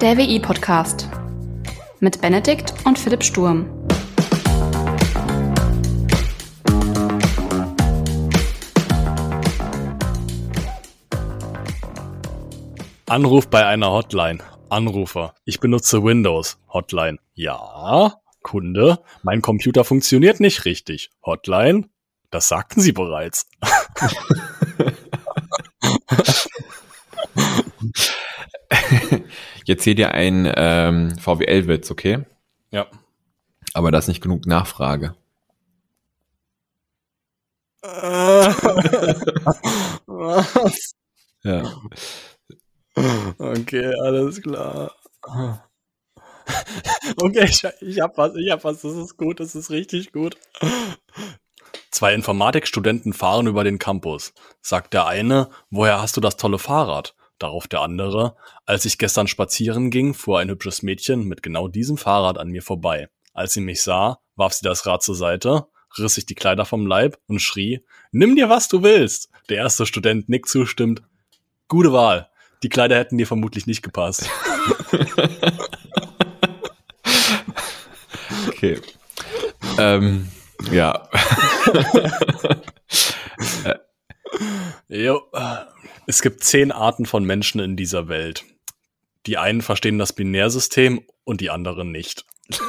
[0.00, 1.10] Der WI-Podcast
[2.00, 3.68] mit Benedikt und Philipp Sturm.
[13.06, 14.38] Anruf bei einer Hotline.
[14.70, 15.34] Anrufer.
[15.44, 16.58] Ich benutze Windows.
[16.72, 17.18] Hotline.
[17.34, 18.14] Ja.
[18.42, 19.00] Kunde.
[19.22, 21.10] Mein Computer funktioniert nicht richtig.
[21.22, 21.90] Hotline.
[22.30, 23.50] Das sagten Sie bereits.
[29.64, 32.24] Jetzt seht ihr ein ähm, VWL-Witz, okay?
[32.70, 32.86] Ja.
[33.74, 35.14] Aber das ist nicht genug Nachfrage.
[40.06, 40.94] Was?
[41.42, 41.62] Ja.
[43.38, 44.94] Okay, alles klar.
[47.16, 50.36] Okay, ich, ich hab was, ich hab was, das ist gut, das ist richtig gut.
[51.90, 54.34] Zwei Informatikstudenten fahren über den Campus.
[54.60, 57.14] Sagt der eine, woher hast du das tolle Fahrrad?
[57.40, 58.36] Darauf der andere,
[58.66, 62.62] als ich gestern spazieren ging, fuhr ein hübsches Mädchen mit genau diesem Fahrrad an mir
[62.62, 63.08] vorbei.
[63.32, 65.66] Als sie mich sah, warf sie das Rad zur Seite,
[65.98, 69.30] riss sich die Kleider vom Leib und schrie, nimm dir was du willst.
[69.48, 71.02] Der erste Student nickt zustimmt.
[71.66, 72.28] Gute Wahl.
[72.62, 74.28] Die Kleider hätten dir vermutlich nicht gepasst.
[78.48, 78.78] Okay.
[79.78, 80.28] ähm,
[80.70, 81.08] ja.
[84.88, 85.22] Jo.
[86.10, 88.44] Es gibt zehn Arten von Menschen in dieser Welt.
[89.26, 92.24] Die einen verstehen das Binärsystem und die anderen nicht.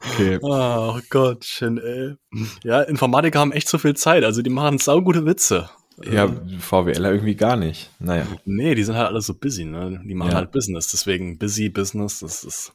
[0.00, 0.38] Okay.
[0.42, 2.14] Oh Gottchen, ey.
[2.62, 4.24] Ja, Informatiker haben echt so viel Zeit.
[4.24, 5.68] Also die machen saugute Witze.
[6.04, 6.28] Ja,
[6.60, 7.90] VWL irgendwie gar nicht.
[7.98, 8.26] Naja.
[8.44, 10.00] Nee, die sind halt alle so busy, ne?
[10.04, 10.36] Die machen Ja.
[10.36, 10.88] halt Business.
[10.92, 12.72] Deswegen busy Business, das ist,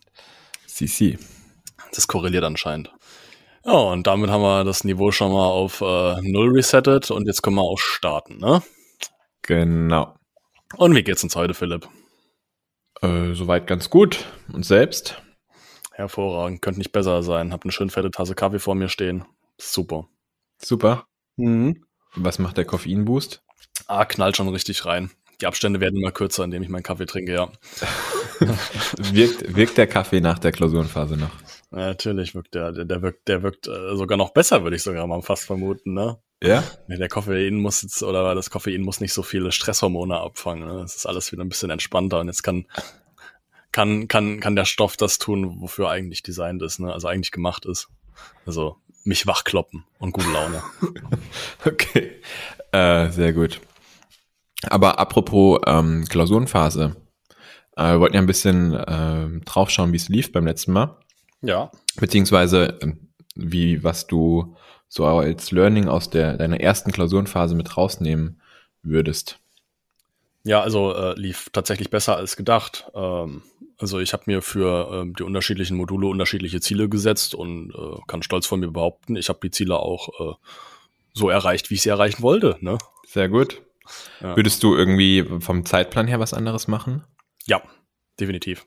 [0.67, 1.17] CC.
[1.95, 2.91] das korreliert anscheinend.
[3.66, 7.42] Ja, und damit haben wir das Niveau schon mal auf äh, Null resettet und jetzt
[7.42, 8.61] können wir auch starten, ne?
[9.42, 10.16] Genau.
[10.76, 11.87] Und wie geht's uns heute, Philipp?
[13.02, 14.26] Äh, soweit ganz gut.
[14.52, 15.21] Und selbst?
[15.92, 17.54] Hervorragend, könnte nicht besser sein.
[17.54, 19.26] Hab eine schön fette Tasse Kaffee vor mir stehen.
[19.58, 20.08] Super.
[20.61, 21.05] Super.
[21.37, 21.86] Mhm.
[22.16, 23.43] Was macht der Koffeinboost?
[23.87, 25.11] Ah, knallt schon richtig rein.
[25.42, 27.52] Die Abstände werden immer kürzer, indem ich meinen Kaffee trinke, ja.
[28.98, 31.32] Wirkt, wirkt der Kaffee nach der Klausurenphase noch?
[31.73, 35.06] Ja natürlich wirkt der, der, wirkt, der wirkt äh, sogar noch besser, würde ich sogar
[35.08, 36.17] mal fast vermuten, ne?
[36.44, 36.64] Ja?
[36.88, 40.67] Der Koffein muss jetzt, oder das Koffein muss nicht so viele Stresshormone abfangen.
[40.67, 40.82] Ne?
[40.82, 42.66] Es ist alles wieder ein bisschen entspannter und jetzt kann,
[43.72, 46.92] kann, kann, kann der Stoff das tun, wofür er eigentlich designt ist, ne?
[46.92, 47.88] Also eigentlich gemacht ist.
[48.45, 50.61] Also mich wachkloppen und gute Laune.
[51.66, 52.20] Okay.
[52.73, 53.61] Äh, sehr gut.
[54.64, 56.95] Aber apropos ähm, Klausurenphase.
[57.78, 60.98] Äh, wir wollten ja ein bisschen ähm, draufschauen, wie es lief beim letzten Mal.
[61.43, 61.71] Ja.
[61.98, 64.55] Beziehungsweise ähm, wie, was du
[64.87, 68.42] so als Learning aus der, deiner ersten Klausurenphase mit rausnehmen
[68.83, 69.39] würdest.
[70.43, 72.92] Ja, also äh, lief tatsächlich besser als gedacht.
[72.93, 73.43] Ähm,
[73.77, 78.23] also ich habe mir für ähm, die unterschiedlichen Module unterschiedliche Ziele gesetzt und äh, kann
[78.23, 80.33] stolz von mir behaupten, ich habe die Ziele auch äh,
[81.14, 82.58] so erreicht, wie ich sie erreichen wollte.
[82.61, 82.77] Ne?
[83.08, 83.61] Sehr gut.
[84.21, 84.36] Ja.
[84.36, 87.04] Würdest du irgendwie vom Zeitplan her was anderes machen?
[87.45, 87.61] Ja,
[88.19, 88.65] definitiv.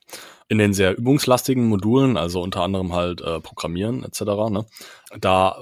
[0.49, 4.21] In den sehr übungslastigen Modulen, also unter anderem halt äh, Programmieren etc.,
[4.51, 4.67] ne,
[5.19, 5.61] da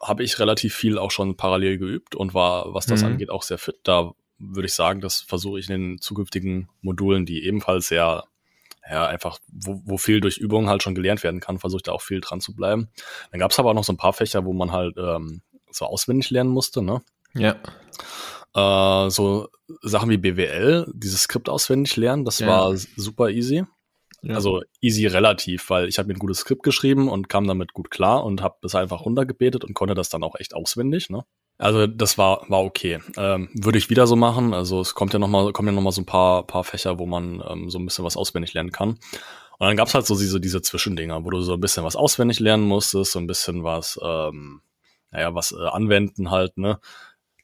[0.00, 3.06] habe ich relativ viel auch schon parallel geübt und war, was das Mhm.
[3.06, 3.76] angeht, auch sehr fit.
[3.82, 8.24] Da würde ich sagen, das versuche ich in den zukünftigen Modulen, die ebenfalls sehr,
[8.88, 11.92] ja, einfach, wo, wo viel durch Übungen halt schon gelernt werden kann, versuche ich da
[11.92, 12.88] auch viel dran zu bleiben.
[13.32, 15.84] Dann gab es aber auch noch so ein paar Fächer, wo man halt ähm, so
[15.84, 17.02] auswendig lernen musste, ne?
[17.34, 17.56] Ja.
[18.54, 19.48] Äh, so
[19.82, 22.46] Sachen wie BWL, dieses Skript auswendig lernen, das Ja.
[22.48, 23.64] war super easy.
[24.22, 24.34] ja.
[24.34, 27.90] Also easy relativ, weil ich habe mir ein gutes Skript geschrieben und kam damit gut
[27.90, 31.08] klar und habe das einfach runtergebetet und konnte das dann auch echt auswendig.
[31.10, 31.24] Ne?
[31.58, 32.98] Also das war war okay.
[33.16, 34.54] Ähm, Würde ich wieder so machen.
[34.54, 36.98] Also es kommt ja noch mal kommen ja noch mal so ein paar paar Fächer,
[36.98, 38.90] wo man ähm, so ein bisschen was auswendig lernen kann.
[39.60, 42.40] Und dann gab's halt so diese diese Zwischendinger, wo du so ein bisschen was auswendig
[42.40, 44.62] lernen musstest, so ein bisschen was ähm,
[45.10, 46.56] naja was äh, anwenden halt.
[46.58, 46.78] Ne?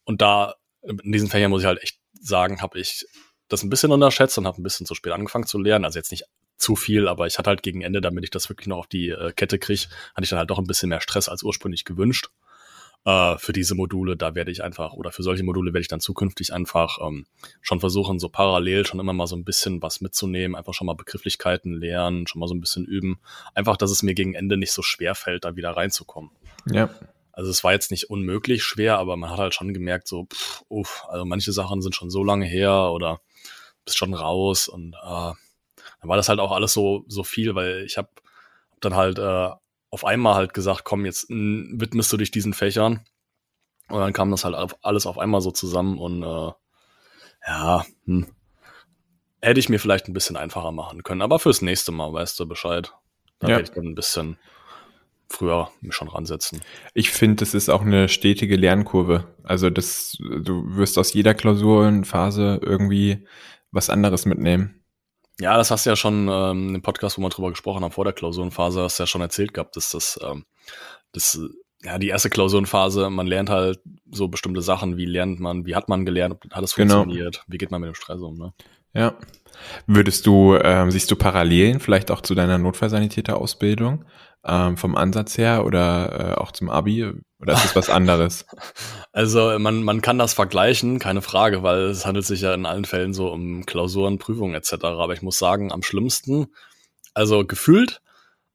[0.05, 3.07] Und da in diesen Fächern muss ich halt echt sagen, habe ich
[3.49, 5.85] das ein bisschen unterschätzt und habe ein bisschen zu spät angefangen zu lernen.
[5.85, 6.25] Also jetzt nicht
[6.57, 9.11] zu viel, aber ich hatte halt gegen Ende, damit ich das wirklich noch auf die
[9.11, 12.31] äh, Kette kriege, hatte ich dann halt doch ein bisschen mehr Stress als ursprünglich gewünscht.
[13.05, 16.01] Äh, für diese Module, da werde ich einfach, oder für solche Module werde ich dann
[16.01, 17.27] zukünftig einfach ähm,
[17.61, 20.95] schon versuchen, so parallel schon immer mal so ein bisschen was mitzunehmen, einfach schon mal
[20.95, 23.21] Begrifflichkeiten lernen, schon mal so ein bisschen üben.
[23.55, 26.31] Einfach, dass es mir gegen Ende nicht so schwer fällt, da wieder reinzukommen.
[26.67, 26.89] ja.
[27.35, 30.63] Also es war jetzt nicht unmöglich schwer, aber man hat halt schon gemerkt, so, pff,
[30.69, 33.21] uff, also manche Sachen sind schon so lange her oder
[33.85, 35.33] bist schon raus und äh,
[36.01, 38.09] dann war das halt auch alles so so viel, weil ich habe
[38.71, 39.51] hab dann halt äh,
[39.91, 43.05] auf einmal halt gesagt, komm, jetzt mh, widmest du dich diesen Fächern
[43.89, 46.53] Und dann kam das halt alles auf einmal so zusammen und äh,
[47.47, 48.27] ja, hm,
[49.43, 51.23] hätte ich mir vielleicht ein bisschen einfacher machen können.
[51.23, 52.93] Aber fürs nächste Mal weißt du Bescheid.
[53.41, 53.57] Da ja.
[53.57, 54.39] werde ich dann ein bisschen
[55.29, 56.61] früher schon ransetzen.
[56.95, 59.35] Ich finde, das ist auch eine stetige Lernkurve.
[59.43, 63.27] Also das, du wirst aus jeder Klausurenphase irgendwie
[63.71, 64.85] was anderes mitnehmen.
[65.41, 68.05] Ja, das hast du ja schon ähm, im Podcast, wo wir drüber gesprochen haben, vor
[68.05, 70.45] der Klausurenphase, hast du ja schon erzählt gehabt, dass das, ähm,
[71.13, 71.41] das
[71.83, 73.81] ja, die erste Klausurenphase, man lernt halt
[74.11, 77.01] so bestimmte Sachen, wie lernt man, wie hat man gelernt, hat es genau.
[77.01, 78.55] funktioniert, wie geht man mit dem Stress um, ne?
[78.95, 79.15] Ja.
[79.87, 84.05] Würdest du, ähm, siehst du Parallelen vielleicht auch zu deiner Notfallsanitäter-Ausbildung
[84.45, 87.13] ähm, vom Ansatz her oder äh, auch zum Abi?
[87.41, 88.47] Oder ist das was anderes?
[89.13, 92.85] Also man, man kann das vergleichen, keine Frage, weil es handelt sich ja in allen
[92.85, 94.73] Fällen so um Klausuren, Prüfungen etc.
[94.83, 96.49] Aber ich muss sagen, am schlimmsten,
[97.15, 98.01] also gefühlt,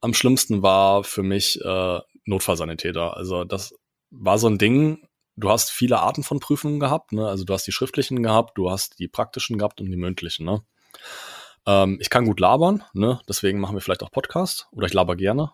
[0.01, 3.15] am schlimmsten war für mich äh, Notfallsanitäter.
[3.15, 3.74] Also das
[4.12, 5.07] war so ein Ding,
[5.39, 7.27] du hast viele Arten von Prüfungen gehabt, ne?
[7.27, 10.63] Also du hast die schriftlichen gehabt, du hast die praktischen gehabt und die mündlichen, ne?
[11.65, 13.19] Ähm, ich kann gut labern, ne?
[13.27, 15.51] Deswegen machen wir vielleicht auch Podcast oder ich laber gerne.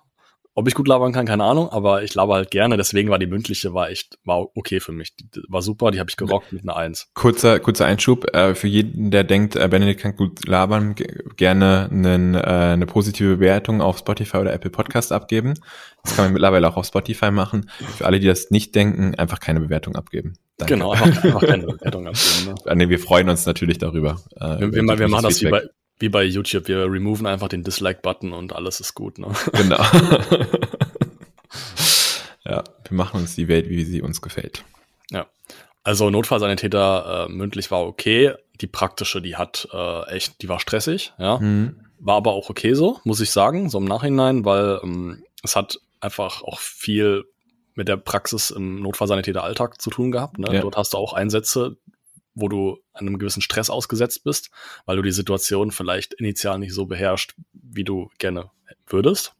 [0.57, 2.77] Ob ich gut labern kann, keine Ahnung, aber ich laber halt gerne.
[2.77, 5.13] Deswegen war die mündliche war echt war okay für mich.
[5.13, 7.09] Die, war super, die habe ich gerockt mit einer Eins.
[7.13, 10.95] Kurzer kurzer Einschub äh, für jeden, der denkt, äh, Benedikt kann gut labern,
[11.35, 15.55] gerne einen, äh, eine positive Bewertung auf Spotify oder Apple Podcast abgeben.
[16.03, 17.69] Das kann man mittlerweile auch auf Spotify machen.
[17.97, 20.35] Für alle, die das nicht denken, einfach keine Bewertung abgeben.
[20.55, 20.75] Danke.
[20.75, 22.55] Genau, einfach, einfach keine Bewertung abgeben.
[22.65, 22.75] Ne?
[22.75, 24.21] nee, wir freuen uns natürlich darüber.
[24.39, 25.63] Äh, wir, wir, wir machen das wie bei,
[25.99, 29.17] wie bei YouTube, wir removen einfach den Dislike-Button und alles ist gut.
[29.17, 29.27] Ne?
[29.53, 29.77] Genau.
[32.45, 34.63] ja, wir machen uns die Welt, wie sie uns gefällt.
[35.11, 35.27] Ja.
[35.83, 38.33] Also Notfallsanitäter äh, mündlich war okay.
[38.61, 41.37] Die praktische, die hat äh, echt, die war stressig, ja.
[41.39, 41.79] Mhm.
[41.99, 45.79] War aber auch okay so, muss ich sagen, so im Nachhinein, weil ähm, es hat
[46.01, 47.23] einfach auch viel
[47.75, 50.39] mit der Praxis im Notfallsanitäter-Alltag zu tun gehabt.
[50.39, 50.53] Ne?
[50.53, 50.61] Ja.
[50.61, 51.77] Dort hast du auch Einsätze,
[52.35, 54.51] wo du einem gewissen Stress ausgesetzt bist,
[54.85, 58.51] weil du die Situation vielleicht initial nicht so beherrscht, wie du gerne
[58.87, 59.33] würdest.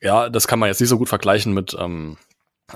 [0.00, 2.18] Ja, das kann man jetzt nicht so gut vergleichen mit, ähm,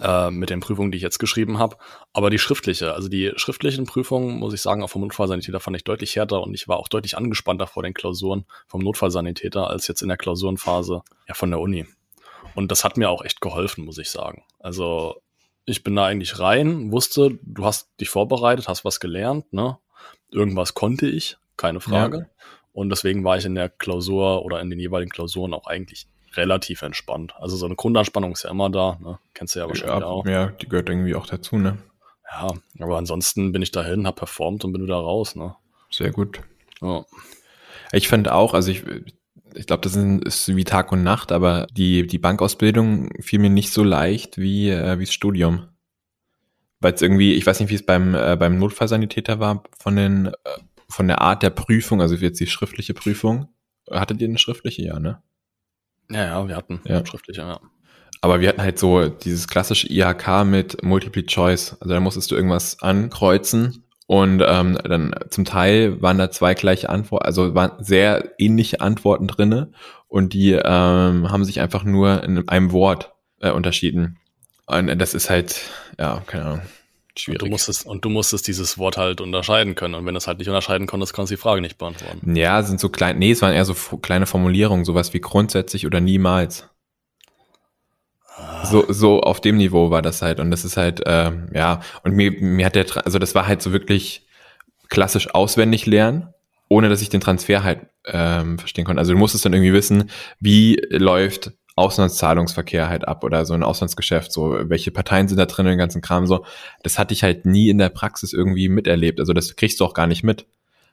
[0.00, 1.76] äh, mit den Prüfungen, die ich jetzt geschrieben habe.
[2.12, 5.84] Aber die schriftliche, also die schriftlichen Prüfungen, muss ich sagen, auch vom Notfallsanitäter fand ich
[5.84, 10.02] deutlich härter und ich war auch deutlich angespannter vor den Klausuren vom Notfallsanitäter als jetzt
[10.02, 11.86] in der Klausurenphase ja, von der Uni.
[12.54, 14.42] Und das hat mir auch echt geholfen, muss ich sagen.
[14.58, 15.20] Also
[15.68, 19.78] ich bin da eigentlich rein, wusste, du hast dich vorbereitet, hast was gelernt, ne?
[20.30, 22.18] Irgendwas konnte ich, keine Frage.
[22.18, 22.46] Ja.
[22.72, 26.82] Und deswegen war ich in der Klausur oder in den jeweiligen Klausuren auch eigentlich relativ
[26.82, 27.34] entspannt.
[27.38, 29.18] Also so eine Grundanspannung ist ja immer da, ne?
[29.34, 30.26] Kennst du ja wahrscheinlich ja, auch.
[30.26, 31.78] Ja, die gehört irgendwie auch dazu, ne?
[32.30, 35.56] Ja, aber ansonsten bin ich dahin, hab performt und bin wieder raus, ne?
[35.90, 36.40] Sehr gut.
[36.80, 37.04] Ja.
[37.92, 38.84] Ich fand auch, also ich,
[39.58, 43.72] ich glaube, das ist wie Tag und Nacht, aber die, die Bankausbildung fiel mir nicht
[43.72, 45.68] so leicht wie, äh, wie das Studium.
[46.80, 50.26] Weil es irgendwie, ich weiß nicht, wie es beim, äh, beim Notfallsanitäter war, von den,
[50.26, 50.32] äh,
[50.88, 53.48] von der Art der Prüfung, also jetzt die schriftliche Prüfung.
[53.90, 55.20] Hattet ihr eine schriftliche, ja, ne?
[56.08, 57.04] Ja, ja, wir hatten ja.
[57.04, 57.60] schriftliche, ja.
[58.20, 61.76] Aber wir hatten halt so dieses klassische IHK mit Multiple Choice.
[61.80, 66.88] Also da musstest du irgendwas ankreuzen und ähm, dann zum Teil waren da zwei gleiche
[66.88, 69.70] Antworten, also waren sehr ähnliche Antworten drinne
[70.08, 74.18] und die ähm, haben sich einfach nur in einem Wort äh, unterschieden.
[74.64, 75.60] Und das ist halt,
[75.98, 76.62] ja, keine Ahnung.
[77.16, 77.42] Schwierig.
[77.42, 79.94] Und du, musstest, und du musstest dieses Wort halt unterscheiden können.
[79.94, 82.34] Und wenn du es halt nicht unterscheiden konntest, kannst du die Frage nicht beantworten.
[82.34, 86.00] Ja, sind so klein, nee, es waren eher so kleine Formulierungen, sowas wie grundsätzlich oder
[86.00, 86.66] niemals.
[88.64, 90.40] So, so auf dem Niveau war das halt.
[90.40, 93.62] Und das ist halt, äh, ja, und mir, mir hat der, also das war halt
[93.62, 94.26] so wirklich
[94.88, 96.28] klassisch auswendig lernen,
[96.68, 99.00] ohne dass ich den Transfer halt ähm, verstehen konnte.
[99.00, 104.32] Also du musstest dann irgendwie wissen, wie läuft Auslandszahlungsverkehr halt ab oder so ein Auslandsgeschäft,
[104.32, 106.44] so welche Parteien sind da drin, den ganzen Kram so.
[106.82, 109.20] Das hatte ich halt nie in der Praxis irgendwie miterlebt.
[109.20, 110.46] Also das kriegst du auch gar nicht mit.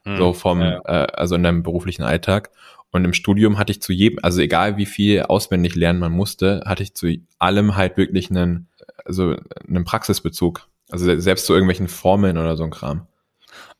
[0.06, 0.82] Hm, so vom, ja.
[0.86, 2.52] äh, also in deinem beruflichen Alltag.
[2.92, 6.64] Und im Studium hatte ich zu jedem, also egal wie viel auswendig lernen man musste,
[6.66, 8.70] hatte ich zu allem halt wirklich einen,
[9.04, 9.36] also
[9.68, 10.68] einen Praxisbezug.
[10.90, 13.08] Also selbst zu irgendwelchen Formeln oder so ein Kram.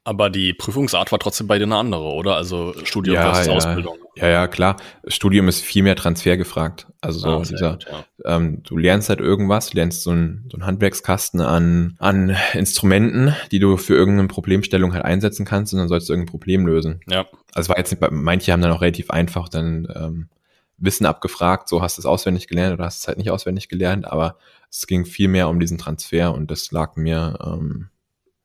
[0.08, 2.36] Aber die Prüfungsart war trotzdem bei dir eine andere, oder?
[2.36, 3.54] Also Studium ja, versus ja.
[3.54, 3.98] Ausbildung.
[4.16, 4.78] Ja, ja, klar.
[5.08, 6.86] Studium ist viel mehr Transfer gefragt.
[7.02, 8.36] Also so ah, dieser, gut, ja.
[8.36, 13.78] ähm, du lernst halt irgendwas, lernst so ein, so Handwerkskasten an, an Instrumenten, die du
[13.78, 17.02] für irgendeine Problemstellung halt einsetzen kannst und dann sollst du irgendein Problem lösen.
[17.08, 17.26] Ja.
[17.56, 20.30] Also war jetzt nicht, manche haben dann auch relativ einfach dann ähm,
[20.78, 24.06] Wissen abgefragt, so hast du es auswendig gelernt oder hast es halt nicht auswendig gelernt,
[24.06, 24.38] aber
[24.70, 27.90] es ging viel mehr um diesen Transfer und das lag mir ähm,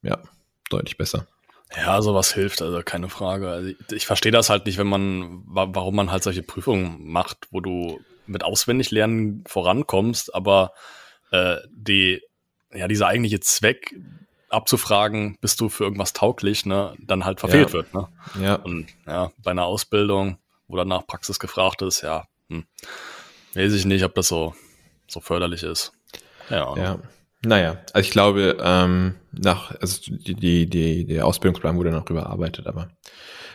[0.03, 0.17] ja
[0.71, 1.27] deutlich besser.
[1.77, 3.49] Ja, sowas hilft, also keine Frage.
[3.49, 7.61] Also ich, verstehe das halt nicht, wenn man, warum man halt solche Prüfungen macht, wo
[7.61, 10.73] du mit auswendig lernen vorankommst, aber
[11.31, 12.23] äh, die
[12.73, 13.95] ja, dieser eigentliche Zweck
[14.49, 17.73] abzufragen, bist du für irgendwas tauglich, ne, dann halt verfehlt Ja.
[17.73, 17.95] wird.
[17.95, 18.09] Ne?
[18.35, 18.55] Ja.
[18.57, 22.65] Und ja, bei einer Ausbildung, wo danach Praxis gefragt ist, ja, hm,
[23.55, 24.55] weiß ich nicht, ob das so,
[25.07, 25.93] so förderlich ist.
[26.49, 26.99] Ja, Ja.
[27.45, 32.67] Naja, also ich glaube, ähm, nach, also die, die, die, der Ausbildungsplan wurde noch überarbeitet,
[32.67, 32.89] aber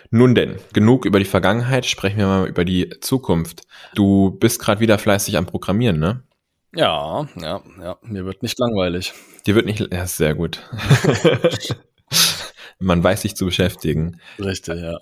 [0.09, 3.61] nun denn, genug über die Vergangenheit, sprechen wir mal über die Zukunft.
[3.93, 6.23] Du bist gerade wieder fleißig am Programmieren, ne?
[6.75, 9.13] ja, ja, ja, mir wird nicht langweilig.
[9.45, 10.61] Dir wird nicht, ja, sehr gut.
[12.79, 14.19] Man weiß sich zu beschäftigen.
[14.37, 14.99] Richtig, ja.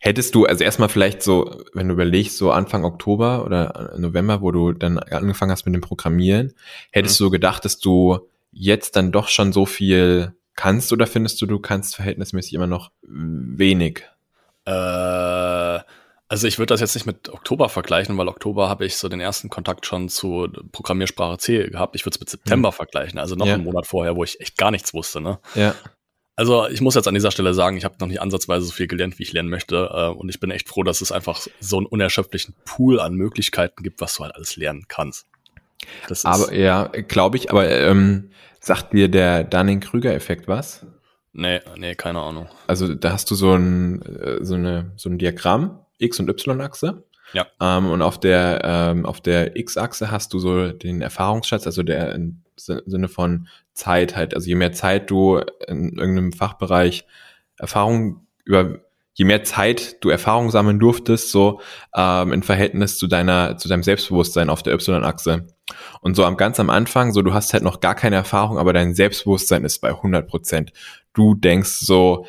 [0.00, 4.52] Hättest du, also erstmal vielleicht so, wenn du überlegst, so Anfang Oktober oder November, wo
[4.52, 6.54] du dann angefangen hast mit dem Programmieren,
[6.92, 7.24] hättest Mhm.
[7.24, 8.20] du gedacht, dass du
[8.52, 12.90] jetzt dann doch schon so viel kannst oder findest du, du kannst verhältnismäßig immer noch
[13.02, 14.04] wenig?
[14.64, 15.80] Äh,
[16.30, 19.20] also ich würde das jetzt nicht mit Oktober vergleichen, weil Oktober habe ich so den
[19.20, 21.96] ersten Kontakt schon zu Programmiersprache C gehabt.
[21.96, 23.54] Ich würde es mit September vergleichen, also noch Ja.
[23.54, 25.20] einen Monat vorher, wo ich echt gar nichts wusste.
[25.20, 25.38] Ne?
[25.54, 25.74] Ja.
[26.38, 28.86] Also ich muss jetzt an dieser Stelle sagen, ich habe noch nicht ansatzweise so viel
[28.86, 29.90] gelernt, wie ich lernen möchte.
[29.92, 33.82] Äh, und ich bin echt froh, dass es einfach so einen unerschöpflichen Pool an Möglichkeiten
[33.82, 35.26] gibt, was du halt alles lernen kannst.
[36.06, 38.30] Das ist, Aber ja, glaube ich, aber ähm,
[38.60, 40.86] sagt dir der Dunning-Krüger-Effekt was?
[41.32, 42.48] nee, nee, keine Ahnung.
[42.68, 47.02] Also da hast du so ein, äh, so eine, so ein Diagramm, X- und Y-Achse.
[47.32, 47.46] Ja.
[47.60, 52.16] Ähm, und auf der, ähm, auf der X-Achse hast du so den Erfahrungsschatz, also der
[52.58, 54.34] Sinne von Zeit halt.
[54.34, 57.06] Also je mehr Zeit du in irgendeinem Fachbereich
[57.56, 58.80] Erfahrung über,
[59.14, 61.60] je mehr Zeit du Erfahrung sammeln durftest, so
[61.94, 65.46] ähm, in Verhältnis zu deiner, zu deinem Selbstbewusstsein auf der Y-Achse.
[66.00, 68.72] Und so am ganz am Anfang, so du hast halt noch gar keine Erfahrung, aber
[68.72, 70.72] dein Selbstbewusstsein ist bei 100 Prozent.
[71.12, 72.26] Du denkst so,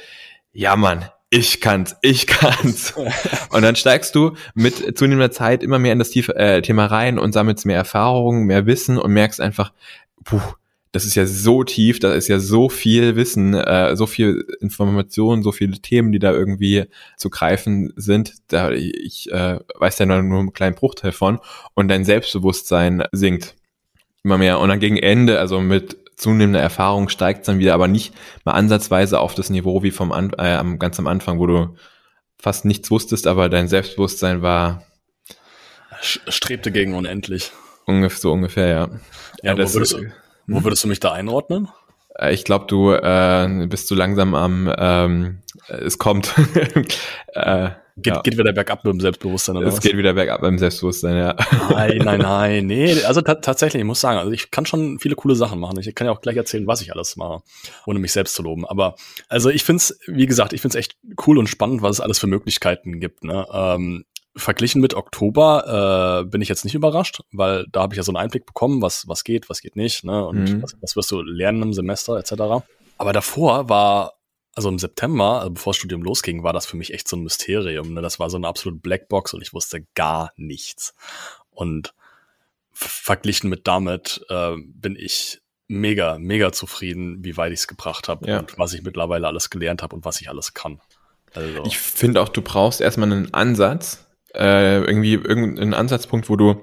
[0.51, 2.93] ja Mann, ich kann's, ich kann's.
[3.51, 7.33] Und dann steigst du mit zunehmender Zeit immer mehr in das äh, Thema rein und
[7.33, 9.71] sammelst mehr Erfahrung, mehr Wissen und merkst einfach,
[10.23, 10.41] puh,
[10.91, 15.43] das ist ja so tief, da ist ja so viel Wissen, äh, so viel Information,
[15.43, 16.85] so viele Themen, die da irgendwie
[17.15, 18.33] zu greifen sind.
[18.47, 21.39] Da ich äh, weiß ja nur, einen kleinen Bruchteil von
[21.75, 23.55] und dein Selbstbewusstsein sinkt
[24.23, 24.59] immer mehr.
[24.59, 28.53] Und dann gegen Ende, also mit zunehmender Erfahrung steigt es dann wieder, aber nicht mal
[28.53, 31.75] ansatzweise auf das Niveau wie vom An äh, ganz am Anfang, wo du
[32.37, 34.83] fast nichts wusstest, aber dein Selbstbewusstsein war
[36.01, 37.51] Strebte gegen unendlich.
[37.89, 38.89] Ungefähr so ungefähr, ja.
[39.43, 40.03] Ja, das- wo, würdest du,
[40.47, 41.67] wo würdest du mich da einordnen?
[42.17, 46.33] Äh, Ich glaube, du äh, bist zu langsam am, ähm, äh, es kommt.
[47.33, 47.69] äh,
[48.01, 48.21] Geht, ja.
[48.21, 49.81] geht wieder bergab mit dem Selbstbewusstsein oder es was?
[49.81, 51.35] geht wieder bergab beim Selbstbewusstsein, ja.
[51.69, 52.65] Nein, nein, nein.
[52.65, 55.77] Nee, also ta tatsächlich, ich muss sagen, also ich kann schon viele coole Sachen machen.
[55.81, 57.43] Ich kann ja auch gleich erzählen, was ich alles mache,
[57.85, 58.65] ohne mich selbst zu loben.
[58.65, 58.95] Aber
[59.27, 60.95] also ich find's, wie gesagt, ich find's echt
[61.27, 63.25] cool und spannend, was es alles für Möglichkeiten gibt.
[63.25, 63.45] Ne?
[63.51, 64.05] Ähm,
[64.39, 68.11] verglichen mit Oktober äh, bin ich jetzt nicht überrascht, weil da habe ich ja so
[68.11, 70.25] einen Einblick bekommen, was, was geht, was geht nicht, ne?
[70.25, 70.61] Und Mhm.
[70.63, 72.33] was, was wirst du lernen im Semester etc.
[72.97, 74.13] Aber davor war,
[74.55, 77.23] also im September, also bevor das Studium losging, war das für mich echt so ein
[77.23, 77.93] Mysterium.
[77.93, 78.01] Ne?
[78.01, 80.95] Das war so eine absolute Blackbox und ich wusste gar nichts.
[81.51, 81.93] Und
[82.71, 88.27] verglichen mit damit äh, bin ich mega, mega zufrieden, wie weit ich es gebracht habe
[88.27, 88.39] Ja.
[88.39, 90.81] und was ich mittlerweile alles gelernt habe und was ich alles kann.
[91.35, 94.05] Also, Ich finde auch, du brauchst erstmal einen Ansatz,
[94.35, 96.61] äh, irgendwie irgendeinen Ansatzpunkt, wo du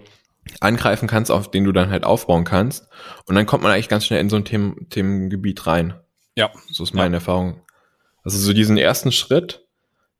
[0.60, 2.88] angreifen kannst, auf den du dann halt aufbauen kannst.
[3.26, 5.94] Und dann kommt man eigentlich ganz schnell in so ein Themen, Themengebiet rein.
[6.36, 7.60] ja, So ist meine Erfahrung.
[8.22, 9.66] Also so diesen ersten Schritt,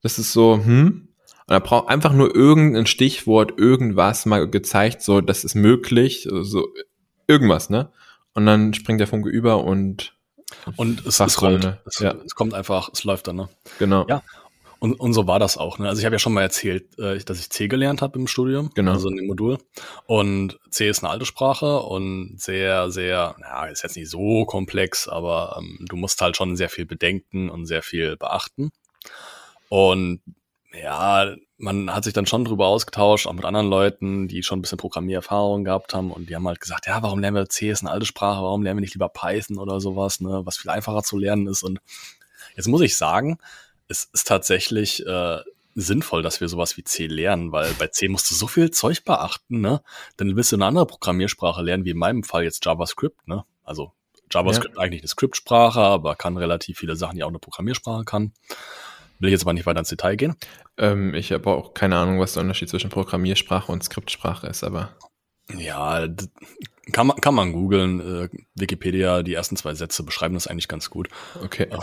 [0.02, 1.08] das ist so, hm,
[1.48, 6.68] und da braucht einfach nur irgendein Stichwort, irgendwas mal gezeigt, so, das ist möglich, so,
[7.28, 7.90] irgendwas, ne?
[8.34, 10.12] Und dann springt der Funke über und
[10.76, 11.78] und es, es rollt.
[11.86, 12.14] Es, ja.
[12.24, 13.48] es kommt einfach, es läuft dann, ne?
[13.78, 14.06] genau.
[14.08, 14.22] Ja.
[14.78, 15.78] Und, und so war das auch.
[15.78, 15.88] Ne?
[15.88, 18.71] Also ich habe ja schon mal erzählt, äh, dass ich C gelernt habe im Studium,
[18.75, 18.92] Genau.
[18.92, 19.59] also in dem Modul.
[20.06, 25.09] Und C ist eine alte Sprache und sehr, sehr, ja, ist jetzt nicht so komplex,
[25.09, 28.71] aber ähm, du musst halt schon sehr viel bedenken und sehr viel beachten.
[29.68, 30.21] Und
[30.73, 34.62] ja, man hat sich dann schon drüber ausgetauscht, auch mit anderen Leuten, die schon ein
[34.62, 37.80] bisschen Programmiererfahrung gehabt haben und die haben halt gesagt, ja, warum lernen wir C, ist
[37.83, 41.02] eine alte Sprache, warum lernen wir nicht lieber Python oder sowas, ne, was viel einfacher
[41.02, 41.62] zu lernen ist.
[41.62, 41.80] Und
[42.56, 43.38] jetzt muss ich sagen,
[43.88, 45.38] es ist tatsächlich äh,
[45.74, 49.04] sinnvoll, dass wir sowas wie C lernen, weil bei C musst du so viel Zeug
[49.04, 49.82] beachten, ne?
[50.16, 53.44] Dann willst du eine andere Programmiersprache lernen, wie in meinem Fall jetzt JavaScript, ne?
[53.62, 53.92] Also
[54.32, 58.32] JavaScript eigentlich eine Skriptsprache, aber kann relativ viele Sachen, die auch eine Programmiersprache kann.
[59.18, 60.34] Will ich jetzt aber nicht weiter ins Detail gehen.
[60.76, 64.90] Ähm, ich habe auch keine Ahnung, was der Unterschied zwischen Programmiersprache und Skriptsprache ist, aber
[65.56, 66.06] Ja,
[66.92, 68.00] kann man, kann man googeln.
[68.00, 71.08] Äh, Wikipedia, die ersten zwei Sätze beschreiben das eigentlich ganz gut.
[71.42, 71.68] okay.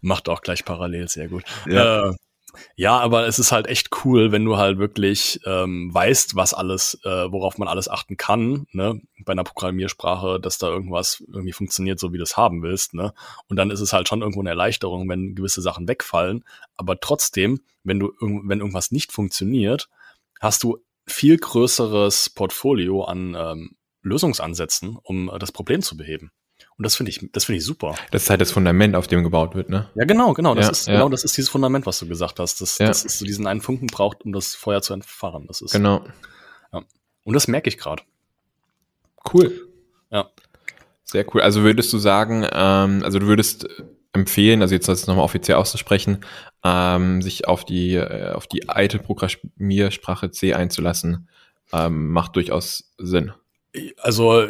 [0.00, 1.44] Macht auch gleich parallel sehr gut.
[1.66, 2.10] Ja.
[2.10, 2.14] Äh,
[2.76, 6.98] Ja, aber es ist halt echt cool, wenn du halt wirklich ähm, weißt, was alles,
[7.04, 11.98] äh, worauf man alles achten kann, ne, bei einer Programmiersprache, dass da irgendwas irgendwie funktioniert,
[11.98, 13.14] so wie du es haben willst, ne.
[13.48, 16.44] Und dann ist es halt schon irgendwo eine Erleichterung, wenn gewisse Sachen wegfallen.
[16.76, 19.88] Aber trotzdem, wenn du wenn irgendwas nicht funktioniert,
[20.40, 26.30] hast du viel größeres Portfolio an ähm, Lösungsansätzen, um äh, das Problem zu beheben.
[26.76, 27.94] Und das finde ich, das finde ich super.
[28.12, 29.90] Das ist halt das Fundament, auf dem gebaut wird, ne?
[29.94, 30.54] Ja, genau, genau.
[30.54, 30.92] Das Ja, ist, ja.
[30.94, 32.60] genau, das ist dieses Fundament, was du gesagt hast.
[32.60, 32.86] Das, Ja.
[32.86, 35.46] das ist so diesen einen Funken braucht, um das Feuer zu entfachen.
[35.48, 36.04] Das ist, Genau.
[37.24, 38.02] und das merke ich gerade.
[39.32, 39.68] Cool.
[40.10, 40.30] Ja.
[41.04, 41.42] Sehr cool.
[41.42, 43.68] Also würdest du sagen, ähm, also du würdest
[44.12, 46.24] empfehlen, also jetzt das nochmal offiziell auszusprechen,
[46.64, 51.28] ähm, sich auf die, äh, auf die alte Programmiersprache C einzulassen,
[51.72, 53.32] ähm, macht durchaus Sinn.
[53.98, 54.48] Also,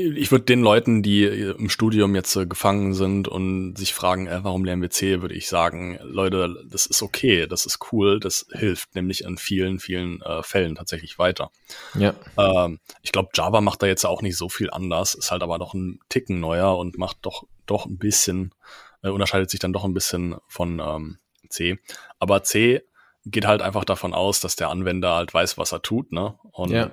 [0.00, 4.44] ich würde den Leuten, die im Studium jetzt äh, gefangen sind und sich fragen, äh,
[4.44, 8.46] warum lernen wir C, würde ich sagen, Leute, das ist okay, das ist cool, das
[8.52, 11.50] hilft nämlich in vielen, vielen äh, Fällen tatsächlich weiter.
[11.98, 12.14] Ja.
[12.36, 15.58] Ähm, ich glaube, Java macht da jetzt auch nicht so viel anders, ist halt aber
[15.58, 18.54] doch ein Ticken neuer und macht doch, doch ein bisschen,
[19.02, 21.78] äh, unterscheidet sich dann doch ein bisschen von ähm, C.
[22.18, 22.82] Aber C
[23.26, 26.38] geht halt einfach davon aus, dass der Anwender halt weiß, was er tut, ne?
[26.52, 26.90] Und Ja.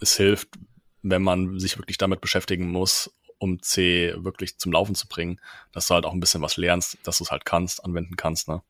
[0.00, 0.48] es hilft,
[1.02, 5.40] wenn man sich wirklich damit beschäftigen muss, um C wirklich zum Laufen zu bringen,
[5.72, 8.48] dass du halt auch ein bisschen was lernst, dass du es halt kannst, anwenden kannst,
[8.48, 8.62] ne?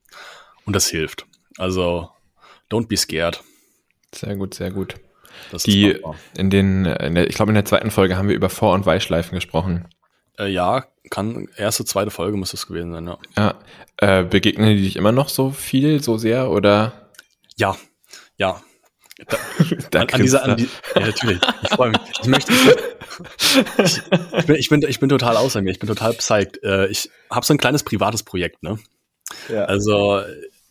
[0.65, 1.25] Und das hilft.
[1.57, 2.09] Also,
[2.69, 3.41] don't be scared.
[4.13, 4.95] Sehr gut, sehr gut.
[5.51, 6.01] Das Die,
[6.37, 8.85] in den, in der, ich glaube, in der zweiten Folge haben wir über Vor- und
[8.85, 9.87] Weichschleifen gesprochen.
[10.39, 13.17] Äh, ja, kann, erste, zweite Folge müsste es gewesen sein, ja.
[13.37, 13.55] Ja.
[13.97, 17.09] Äh, begegnen die dich immer noch so viel, so sehr, oder?
[17.57, 17.75] Ja,
[18.37, 18.61] ja.
[19.29, 19.37] Da,
[19.91, 21.39] Da an, an dieser, an die, ja, natürlich.
[21.63, 21.99] Ich freue mich.
[22.21, 22.51] Ich möchte,
[23.77, 24.01] ich,
[24.37, 25.71] ich, bin, ich bin, ich bin total außer mir.
[25.71, 26.61] Ich bin total psyched.
[26.63, 28.77] Äh, ich habe so ein kleines privates Projekt, ne?
[29.47, 29.63] ja.
[29.65, 30.21] Also,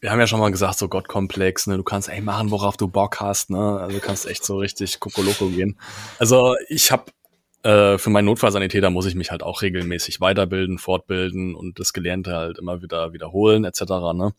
[0.01, 1.79] wir haben ja schon mal gesagt, so Gottkomplex, ne?
[1.79, 3.79] Du kannst ey machen, worauf du Bock hast, ne?
[3.81, 5.79] Also, du kannst echt so richtig Kokoloko gehen.
[6.19, 7.05] Also, ich habe
[7.65, 12.37] äh, für meinen Notfallsanitäter muss ich mich halt auch regelmäßig weiterbilden, fortbilden und das Gelernte
[12.37, 13.83] halt immer wieder wiederholen, etc.
[14.15, 14.35] Ne?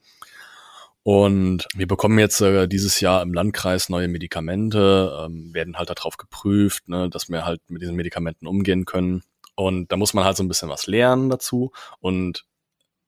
[1.02, 6.18] Und wir bekommen jetzt äh, dieses Jahr im Landkreis neue Medikamente, ähm, werden halt darauf
[6.18, 9.24] geprüft, ne, dass wir halt mit diesen Medikamenten umgehen können.
[9.56, 11.72] Und da muss man halt so ein bisschen was lernen dazu.
[12.00, 12.46] Und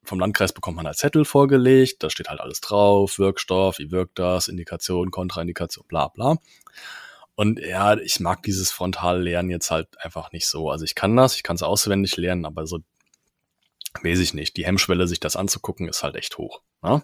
[0.03, 4.17] vom Landkreis bekommt man halt Zettel vorgelegt, da steht halt alles drauf, Wirkstoff, wie wirkt
[4.19, 6.37] das, Indikation, Kontraindikation, bla bla.
[7.37, 10.71] Und ja, ich mag dieses Frontallernen jetzt halt einfach nicht so.
[10.71, 12.79] Also ich kann das, ich kann es auswendig lernen, aber so
[14.01, 14.57] weiß ich nicht.
[14.57, 16.63] Die Hemmschwelle, sich das anzugucken, ist halt echt hoch.
[16.81, 16.93] Ne?
[16.93, 17.03] Und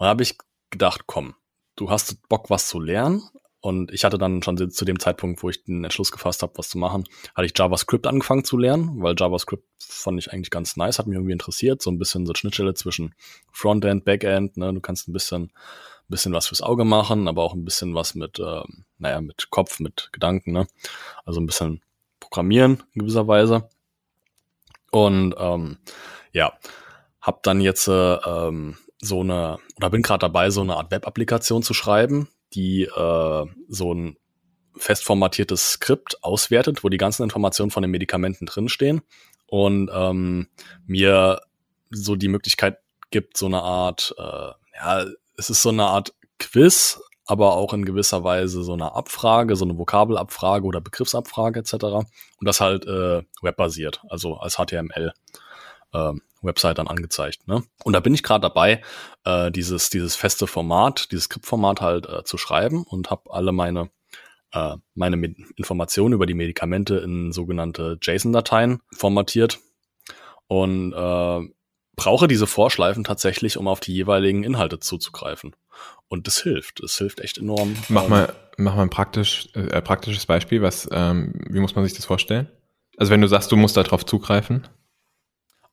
[0.00, 0.36] da habe ich
[0.70, 1.36] gedacht, komm,
[1.76, 3.22] du hast Bock, was zu lernen.
[3.60, 6.70] Und ich hatte dann schon zu dem Zeitpunkt, wo ich den Entschluss gefasst habe, was
[6.70, 7.04] zu machen,
[7.36, 11.14] hatte ich JavaScript angefangen zu lernen, weil JavaScript fand ich eigentlich ganz nice, hat mich
[11.14, 11.80] irgendwie interessiert.
[11.80, 13.14] So ein bisschen so Schnittstelle zwischen
[13.52, 14.56] Frontend, Backend.
[14.56, 14.74] Ne?
[14.74, 15.52] Du kannst ein bisschen,
[16.10, 19.80] bisschen was fürs Auge machen, aber auch ein bisschen was mit, ähm, naja, mit Kopf,
[19.80, 20.52] mit Gedanken.
[20.52, 20.66] Ne?
[21.24, 21.82] Also ein bisschen
[22.18, 23.68] programmieren in gewisser Weise.
[24.90, 25.78] Und ähm,
[26.32, 26.52] ja,
[27.20, 31.62] hab dann jetzt äh, ähm, so eine, oder bin gerade dabei, so eine Art Web-Applikation
[31.62, 34.16] zu schreiben, die äh, so ein
[34.76, 39.02] fest formatiertes Skript auswertet, wo die ganzen Informationen von den Medikamenten drinstehen
[39.46, 40.48] und ähm,
[40.86, 41.40] mir
[41.90, 42.78] so die Möglichkeit
[43.10, 45.06] gibt, so eine Art, äh, ja,
[45.40, 49.64] es ist so eine Art Quiz, aber auch in gewisser Weise so eine Abfrage, so
[49.64, 51.74] eine Vokabelabfrage oder Begriffsabfrage etc.
[51.74, 52.06] Und
[52.40, 55.12] das halt äh, webbasiert, also als HTML.
[55.94, 57.46] Ähm, Website dann angezeigt.
[57.48, 57.62] Ne?
[57.84, 58.82] Und da bin ich gerade dabei,
[59.24, 63.90] äh, dieses, dieses feste Format, dieses Skriptformat halt äh, zu schreiben und habe alle meine,
[64.52, 69.58] äh, meine Informationen über die Medikamente in sogenannte JSON-Dateien formatiert
[70.46, 71.40] und äh,
[72.00, 75.54] brauche diese Vorschleifen tatsächlich, um auf die jeweiligen Inhalte zuzugreifen.
[76.08, 76.80] Und das hilft.
[76.80, 77.76] Es hilft echt enorm.
[77.88, 80.62] Mach Ähm, mal, mach mal ein praktisch, äh, praktisches Beispiel.
[80.62, 82.48] Was, ähm, wie muss man sich das vorstellen?
[82.96, 84.66] Also wenn du sagst, du musst darauf zugreifen.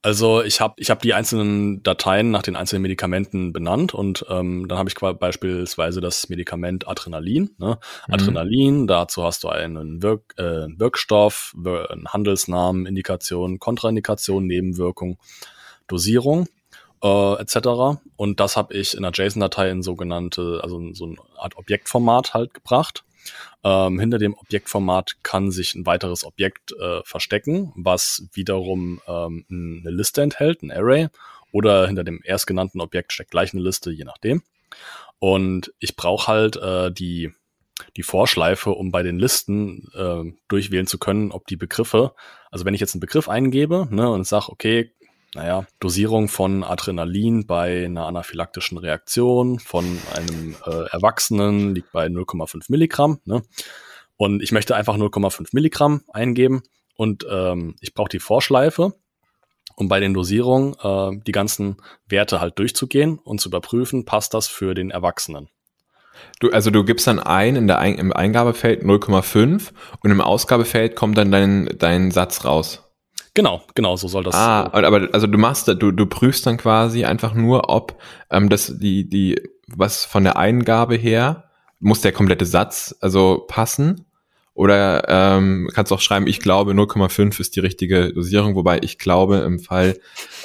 [0.02, 4.68] Also ich habe ich hab die einzelnen Dateien nach den einzelnen Medikamenten benannt und ähm,
[4.68, 7.50] dann habe ich beispielsweise das Medikament Adrenalin.
[7.58, 7.80] Ne?
[8.08, 8.14] Mhm.
[8.14, 15.18] Adrenalin, dazu hast du einen Wirk äh, Wirkstoff, Wir- einen Handelsnamen, Indikation, Kontraindikation, Nebenwirkung,
[15.88, 16.48] Dosierung
[17.04, 18.00] äh, etc.
[18.16, 22.34] Und das habe ich in einer JSON-Datei in sogenannte, also in so eine Art Objektformat
[22.34, 23.04] halt gebracht.
[23.64, 29.92] Ähm, hinter dem Objektformat kann sich ein weiteres Objekt äh, verstecken, was wiederum ähm, eine
[29.92, 31.10] Liste enthält, ein Array,
[31.52, 34.44] oder hinter dem erstgenannten Objekt steckt gleich eine Liste, je nachdem.
[35.20, 37.32] Und ich brauche halt äh, die,
[37.96, 42.14] die Vorschleife, um bei den Listen äh, durchwählen zu können, ob die Begriffe,
[42.52, 44.92] also wenn ich jetzt einen Begriff eingebe ne, und sage, okay,
[45.38, 52.66] naja, Dosierung von Adrenalin bei einer anaphylaktischen Reaktion von einem äh, Erwachsenen liegt bei 0,5
[52.70, 53.20] Milligramm.
[53.24, 53.44] Ne?
[54.16, 56.64] Und ich möchte einfach 0,5 Milligramm eingeben
[56.96, 58.96] und ähm, ich brauche die Vorschleife,
[59.76, 64.48] um bei den Dosierungen äh, die ganzen Werte halt durchzugehen und zu überprüfen, passt das
[64.48, 65.50] für den Erwachsenen.
[66.40, 69.70] Du, also du gibst dann ein in der ein, im Eingabefeld 0,5
[70.02, 72.87] und im Ausgabefeld kommt dann dein, dein Satz raus.
[73.38, 74.34] Genau, genau, so soll das.
[74.34, 78.80] Ah, aber also du machst, du, du prüfst dann quasi einfach nur, ob ähm, das
[78.80, 81.44] die die was von der Eingabe her
[81.80, 84.08] muss der komplette Satz also passen
[84.56, 89.38] oder ähm, kannst auch schreiben, ich glaube 0,5 ist die richtige Dosierung, wobei ich glaube
[89.38, 90.00] im Fall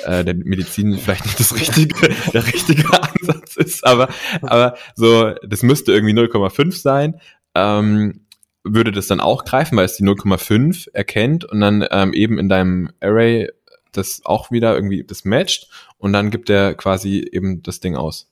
[0.05, 1.95] äh, der Medizin vielleicht nicht das richtige,
[2.35, 4.11] der richtige Ansatz ist, aber
[4.43, 7.19] aber so das müsste irgendwie 0,5 sein.
[7.55, 8.22] Ähm,
[8.65, 12.49] würde das dann auch greifen, weil es die 0,5 erkennt und dann ähm, eben in
[12.49, 13.51] deinem Array
[13.93, 18.29] das auch wieder irgendwie das matcht und dann gibt er quasi eben das Ding aus.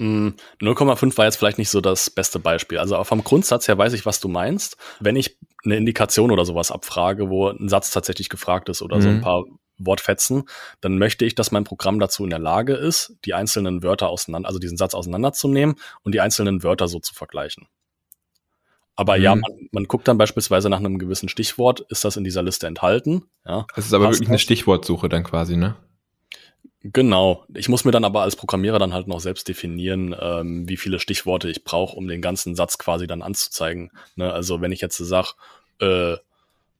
[0.00, 2.78] 0,5 mm, war jetzt vielleicht nicht so das beste Beispiel.
[2.78, 4.78] Also vom Grundsatz her weiß ich, was du meinst.
[4.98, 9.02] Wenn ich eine Indikation oder sowas abfrage, wo ein Satz tatsächlich gefragt ist oder mhm.
[9.02, 9.20] so ein mhm.
[9.20, 9.44] paar
[9.76, 10.44] Wortfetzen,
[10.80, 14.48] dann möchte ich, dass mein Programm dazu in der Lage ist, die einzelnen Wörter auseinander,
[14.48, 17.66] also diesen Satz auseinanderzunehmen und die einzelnen Wörter so zu vergleichen.
[18.96, 19.22] Aber mhm.
[19.22, 22.66] ja, man, man, guckt dann beispielsweise nach einem gewissen Stichwort, ist das in dieser Liste
[22.66, 23.22] enthalten?
[23.46, 23.66] Ja.
[23.76, 25.76] Es ist aber Passt wirklich eine Stichwortsuche dann quasi, ne?
[26.82, 27.44] Genau.
[27.54, 30.98] Ich muss mir dann aber als Programmierer dann halt noch selbst definieren, ähm, wie viele
[30.98, 33.90] Stichworte ich brauche, um den ganzen Satz quasi dann anzuzeigen.
[34.16, 34.32] Ne?
[34.32, 35.32] Also wenn ich jetzt sage,
[35.80, 36.16] äh,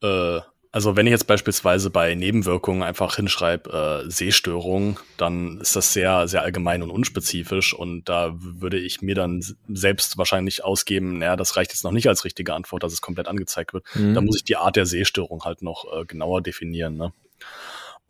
[0.02, 0.40] äh,
[0.72, 6.28] also wenn ich jetzt beispielsweise bei Nebenwirkungen einfach hinschreibe äh, Sehstörung, dann ist das sehr,
[6.28, 11.56] sehr allgemein und unspezifisch und da würde ich mir dann selbst wahrscheinlich ausgeben, naja, das
[11.56, 13.84] reicht jetzt noch nicht als richtige Antwort, dass es komplett angezeigt wird.
[13.94, 14.14] Mhm.
[14.14, 16.96] Da muss ich die Art der Sehstörung halt noch äh, genauer definieren.
[16.96, 17.12] Ne?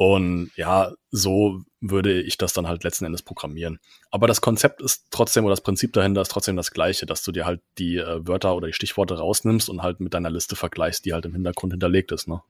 [0.00, 3.80] Und ja, so würde ich das dann halt letzten Endes programmieren.
[4.10, 7.32] Aber das Konzept ist trotzdem, oder das Prinzip dahinter ist trotzdem das gleiche, dass du
[7.32, 11.04] dir halt die äh, Wörter oder die Stichworte rausnimmst und halt mit deiner Liste vergleichst,
[11.04, 12.28] die halt im Hintergrund hinterlegt ist.
[12.28, 12.40] Ne?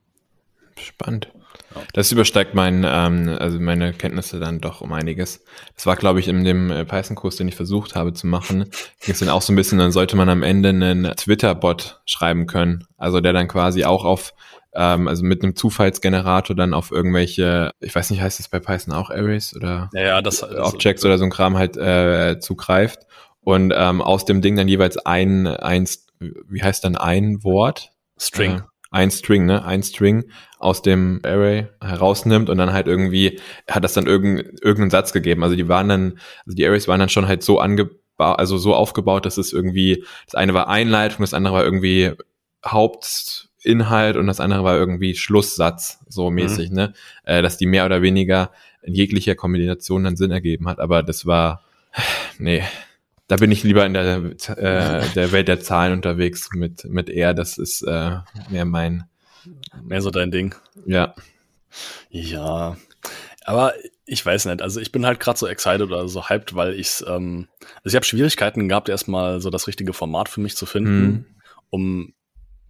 [0.78, 1.32] Spannend.
[1.74, 1.82] Ja.
[1.92, 5.42] Das übersteigt mein, ähm, also meine Kenntnisse dann doch um einiges.
[5.74, 9.14] Das war, glaube ich, in dem äh, Python-Kurs, den ich versucht habe zu machen, ging
[9.14, 12.86] es dann auch so ein bisschen, dann sollte man am Ende einen Twitter-Bot schreiben können.
[12.96, 14.34] Also der dann quasi auch auf
[14.74, 18.94] ähm, also mit einem Zufallsgenerator dann auf irgendwelche, ich weiß nicht, heißt das bei Python
[18.94, 23.06] auch Arrays oder ja, ja, das, das Objects oder so ein Kram halt äh, zugreift
[23.40, 25.86] und ähm, aus dem Ding dann jeweils ein, ein,
[26.18, 27.92] wie heißt dann ein Wort?
[28.18, 28.58] String.
[28.58, 29.64] Äh, ein String, ne?
[29.64, 30.24] Ein String
[30.58, 35.44] aus dem Array herausnimmt und dann halt irgendwie hat das dann irgendein, irgendeinen Satz gegeben.
[35.44, 38.74] Also die waren dann, also die Arrays waren dann schon halt so angebaut, also so
[38.74, 42.12] aufgebaut, dass es irgendwie, das eine war Einleitung, das andere war irgendwie
[42.64, 46.36] Haupt, Inhalt und das andere war irgendwie Schlusssatz, so mhm.
[46.36, 46.76] mäßig, mhm.
[46.76, 46.92] ne?
[47.24, 48.50] Äh, dass die mehr oder weniger
[48.82, 50.78] in jeglicher Kombination dann Sinn ergeben hat.
[50.78, 51.62] Aber das war,
[52.38, 52.64] nee,
[53.28, 54.16] da bin ich lieber in der,
[54.56, 57.34] äh, der Welt der Zahlen unterwegs mit, mit R.
[57.34, 58.16] Das ist äh,
[58.48, 59.04] mehr mein.
[59.82, 60.54] Mehr so dein Ding.
[60.84, 61.14] Ja.
[62.10, 62.76] Ja.
[63.44, 63.72] Aber
[64.04, 67.04] ich weiß nicht, also ich bin halt gerade so excited oder so hyped, weil ich
[67.06, 67.46] ähm,
[67.76, 71.24] also ich habe Schwierigkeiten gehabt, erstmal so das richtige Format für mich zu finden, mhm.
[71.70, 72.14] um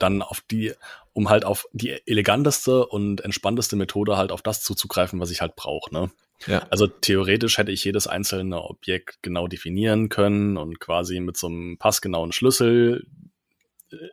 [0.03, 0.73] dann auf die,
[1.13, 5.57] um halt auf die eleganteste und entspannteste Methode halt auf das zuzugreifen, was ich halt
[5.57, 5.93] brauche.
[5.93, 6.11] Ne?
[6.47, 6.67] Ja.
[6.71, 11.79] Also theoretisch hätte ich jedes einzelne Objekt genau definieren können und quasi mit so einem
[11.79, 13.07] passgenauen Schlüssel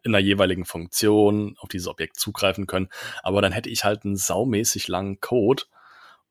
[0.04, 2.90] in der jeweiligen Funktion auf dieses Objekt zugreifen können.
[3.24, 5.64] Aber dann hätte ich halt einen saumäßig langen Code,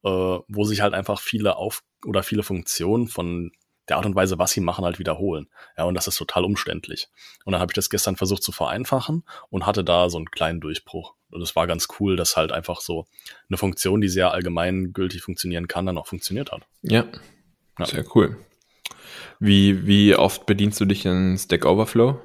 [0.05, 3.53] äh, wo sich halt einfach viele auf oder viele Funktionen von
[3.88, 5.49] der Art und Weise, was sie machen, halt wiederholen.
[5.77, 7.09] Ja, und das ist total umständlich.
[7.44, 10.61] Und dann habe ich das gestern versucht zu vereinfachen und hatte da so einen kleinen
[10.61, 11.14] Durchbruch.
[11.31, 13.07] Und es war ganz cool, dass halt einfach so
[13.49, 16.62] eine Funktion, die sehr allgemeingültig funktionieren kann, dann auch funktioniert hat.
[16.83, 17.05] Ja,
[17.79, 17.87] ja.
[17.87, 18.37] sehr cool.
[19.38, 22.20] Wie, wie oft bedienst du dich in Stack Overflow?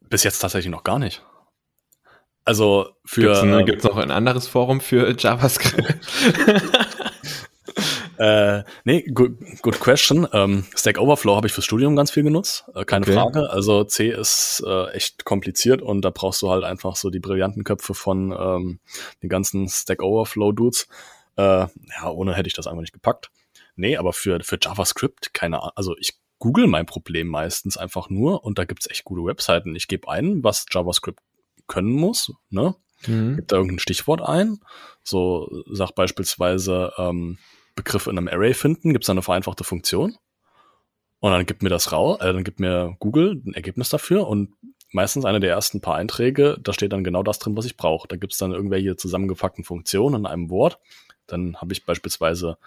[0.00, 1.22] Bis jetzt tatsächlich noch gar nicht.
[2.44, 3.64] Also für.
[3.64, 5.94] Gibt es noch ein anderes Forum für JavaScript?
[8.24, 10.26] Äh, nee, good, good question.
[10.32, 13.12] Ähm, Stack Overflow habe ich fürs Studium ganz viel genutzt, äh, keine okay.
[13.12, 13.50] Frage.
[13.50, 17.64] Also C ist äh, echt kompliziert und da brauchst du halt einfach so die brillanten
[17.64, 18.78] Köpfe von ähm,
[19.22, 20.88] den ganzen Stack Overflow Dudes.
[21.36, 23.30] Äh, ja, ohne hätte ich das einfach nicht gepackt.
[23.76, 25.72] Nee, aber für, für JavaScript, keine Ahnung.
[25.74, 29.76] Also ich google mein Problem meistens einfach nur und da gibt's echt gute Webseiten.
[29.76, 31.20] Ich gebe ein, was JavaScript
[31.66, 32.74] können muss, ne?
[33.06, 33.36] Mhm.
[33.36, 34.60] Gib da irgendein Stichwort ein.
[35.02, 37.36] So sag beispielsweise ähm,
[37.74, 40.16] Begriff in einem Array finden, gibt es eine vereinfachte Funktion.
[41.20, 44.52] Und dann gibt mir das raus, äh, dann gibt mir Google ein Ergebnis dafür und
[44.92, 48.06] meistens eine der ersten paar Einträge, da steht dann genau das drin, was ich brauche.
[48.06, 50.78] Da gibt's dann irgendwelche zusammengepackten Funktionen in einem Wort.
[51.26, 52.58] Dann habe ich beispielsweise,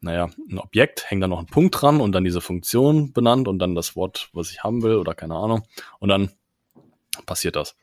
[0.00, 3.60] naja, ein Objekt, hängt da noch ein Punkt dran und dann diese Funktion benannt und
[3.60, 5.62] dann das Wort, was ich haben will oder keine Ahnung.
[6.00, 6.30] Und dann
[7.26, 7.76] passiert das.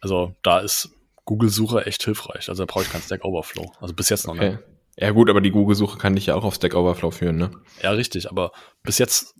[0.00, 0.90] Also da ist
[1.24, 2.48] Google-Suche echt hilfreich.
[2.48, 3.72] Also da brauche ich kein Stack Overflow.
[3.80, 4.50] Also bis jetzt noch Okay.
[4.50, 4.62] nicht.
[4.98, 7.50] Ja gut, aber die Google-Suche kann dich ja auch auf Stack Overflow führen, ne?
[7.82, 8.52] Ja, richtig, aber
[8.82, 9.34] bis jetzt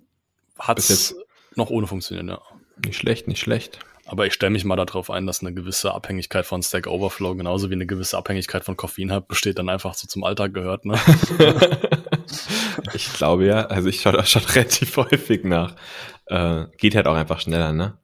[0.59, 1.15] hat es
[1.55, 2.41] noch ohne funktioniert, ja.
[2.85, 3.79] Nicht schlecht, nicht schlecht.
[4.07, 7.71] Aber ich stelle mich mal darauf ein, dass eine gewisse Abhängigkeit von Stack Overflow genauso
[7.71, 10.99] wie eine gewisse Abhängigkeit von Koffein halt besteht, dann einfach so zum Alltag gehört, ne?
[12.95, 15.77] ich glaube ja, also ich schaue da schon relativ häufig nach.
[16.27, 17.99] Äh, geht halt auch einfach schneller, ne?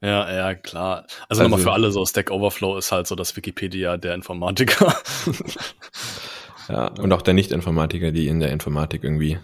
[0.00, 1.06] ja, ja, klar.
[1.06, 4.94] Also, Also- nochmal für alle so, Stack Overflow ist halt so das Wikipedia der Informatiker.
[6.68, 9.38] Ja, und auch der Nicht-Informatiker, die in der Informatik irgendwie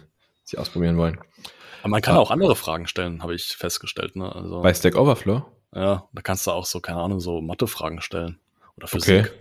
[0.44, 1.18] sich ausprobieren wollen.
[1.82, 2.18] Aber man kann Ah.
[2.18, 4.34] auch andere Fragen stellen, habe ich festgestellt, ne?
[4.34, 5.44] Also, Bei Stack Overflow?
[5.74, 8.38] ja, da kannst du auch so, keine Ahnung, so Mathe-Fragen stellen.
[8.76, 8.98] Oder Okay.
[9.00, 9.32] Physik.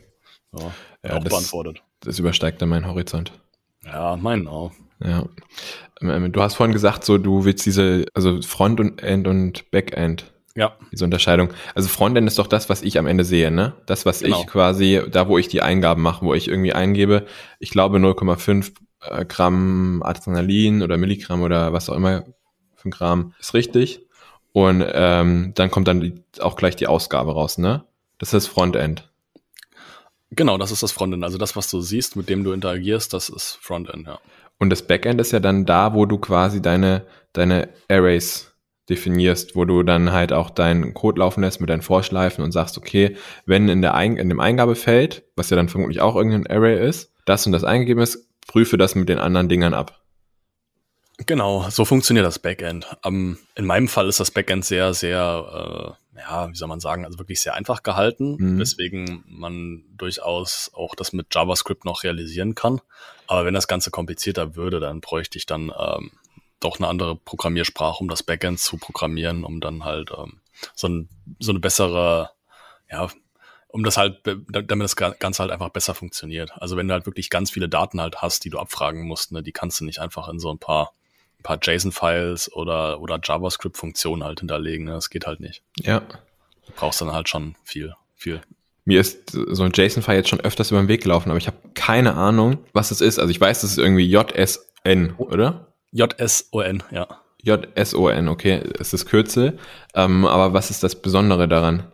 [0.57, 0.71] Ja,
[1.03, 1.81] Ja, auch das- beantwortet.
[2.01, 3.31] Das übersteigt dann meinen Horizont.
[3.85, 4.71] Ja, meinen auch.
[5.03, 5.25] Ja.
[6.01, 10.31] Ähm, Du hast vorhin gesagt, so du willst diese, also Front und End und Backend,
[10.57, 11.49] Ja, diese Unterscheidung.
[11.75, 13.73] Also Frontend ist doch das, was ich am Ende sehe, ne?
[13.85, 14.39] Das, was Genau.
[14.41, 17.27] ich quasi, da wo ich die Eingaben mache, wo ich irgendwie eingebe,
[17.59, 22.23] ich glaube 0,5 äh, Gramm Adrenalin oder Milligramm oder was auch immer
[22.75, 24.01] für Gramm ist richtig.
[24.51, 27.83] Und ähm, dann kommt dann die, auch gleich die Ausgabe raus, ne?
[28.17, 29.07] Das ist Frontend.
[30.31, 31.23] genau, das ist das Frontend.
[31.23, 34.17] Also das, was du siehst, mit dem du interagierst, das ist Frontend, ja.
[34.57, 38.51] Und das Backend ist ja dann da, wo du quasi deine, deine Arrays
[38.89, 42.77] definierst, wo du dann halt auch deinen Code laufen lässt mit deinen Vorschleifen und sagst,
[42.77, 46.87] okay, wenn in, der Ein in dem Eingabefeld, was ja dann vermutlich auch irgendein Array
[46.87, 50.01] ist, das und das eingegeben ist, prüfe das mit den anderen Dingern ab.
[51.25, 52.85] Genau, so funktioniert das Backend.
[53.03, 57.05] Ähm, in meinem Fall ist das Backend sehr, sehr, äh, ja, wie soll man sagen,
[57.05, 58.59] also wirklich sehr einfach gehalten, Mhm.
[58.59, 62.81] weswegen man durchaus auch das mit JavaScript noch realisieren kann.
[63.25, 66.11] Aber wenn das Ganze komplizierter würde, dann bräuchte ich dann ähm,
[66.59, 70.39] doch eine andere Programmiersprache, um das Backend zu programmieren, um dann halt ähm,
[70.75, 72.31] so, ein, so eine bessere,
[72.91, 73.09] ja,
[73.69, 76.51] um das halt, damit das Ga- Ganze halt einfach besser funktioniert.
[76.55, 79.43] Also wenn du halt wirklich ganz viele Daten halt hast, die du abfragen musst, ne,
[79.43, 80.93] die kannst du nicht einfach in so ein paar,
[81.39, 84.85] ein paar JSON-Files oder, oder JavaScript-Funktionen halt hinterlegen.
[84.85, 84.93] Ne?
[84.93, 85.61] Das geht halt nicht.
[85.81, 85.99] Ja.
[85.99, 88.41] Du brauchst dann halt schon viel, viel.
[88.85, 91.57] Mir ist so ein JSON-File jetzt schon öfters über den Weg gelaufen, aber ich habe
[91.73, 93.19] keine Ahnung, was es ist.
[93.19, 95.66] Also ich weiß, das ist irgendwie JSN, oder?
[95.91, 97.07] JSON, ja.
[97.41, 99.57] JSON, okay, ist das Kürzel.
[99.93, 101.91] Ähm, aber was ist das Besondere daran?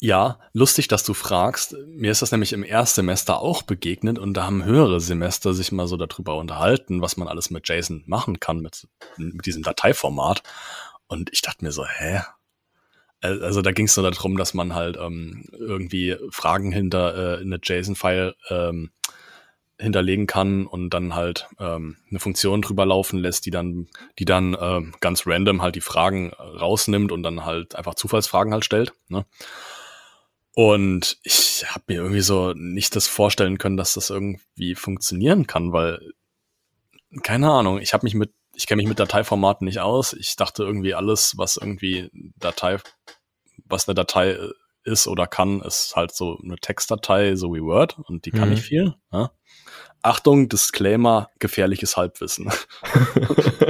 [0.00, 1.74] Ja, lustig, dass du fragst.
[1.86, 5.86] Mir ist das nämlich im Erstsemester auch begegnet und da haben höhere Semester sich mal
[5.86, 10.42] so darüber unterhalten, was man alles mit JSON machen kann, mit, mit diesem Dateiformat.
[11.06, 12.20] Und ich dachte mir so, hä?
[13.22, 17.42] Al- Also da ging es so darum, dass man halt ähm, irgendwie Fragen hinter äh,
[17.42, 18.90] in eine JSON-File ähm,
[19.78, 24.56] hinterlegen kann und dann halt ähm, eine Funktion drüber laufen lässt, die dann, die dann
[24.58, 28.92] ähm, ganz random halt die Fragen rausnimmt und dann halt einfach Zufallsfragen halt stellt.
[29.08, 29.26] Ne?
[30.54, 35.72] Und ich habe mir irgendwie so nicht das vorstellen können, dass das irgendwie funktionieren kann,
[35.72, 36.12] weil
[37.22, 40.14] keine Ahnung, ich habe mich mit ich kenne mich mit Dateiformaten nicht aus.
[40.14, 42.78] Ich dachte irgendwie alles, was irgendwie Datei
[43.66, 44.38] was eine Datei
[44.86, 48.54] ist oder kann, ist halt so eine Textdatei, so wie Word und die kann Mhm.
[48.54, 48.94] nicht viel.
[49.12, 49.30] Ja?
[50.02, 52.50] Achtung, Disclaimer, gefährliches Halbwissen.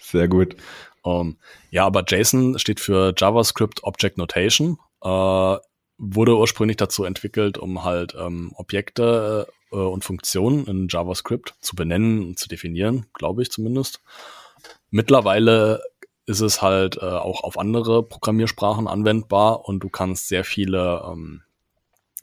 [0.00, 0.56] Sehr gut.
[1.02, 1.38] Um,
[1.70, 4.78] ja, aber JSON steht für JavaScript Object Notation.
[5.02, 5.56] Äh,
[5.98, 12.20] wurde ursprünglich dazu entwickelt, um halt ähm, Objekte äh, und Funktionen in JavaScript zu benennen
[12.22, 14.00] und zu definieren, glaube ich zumindest.
[14.90, 15.82] Mittlerweile
[16.28, 21.42] ist es halt äh, auch auf andere Programmiersprachen anwendbar und du kannst sehr viele, ähm,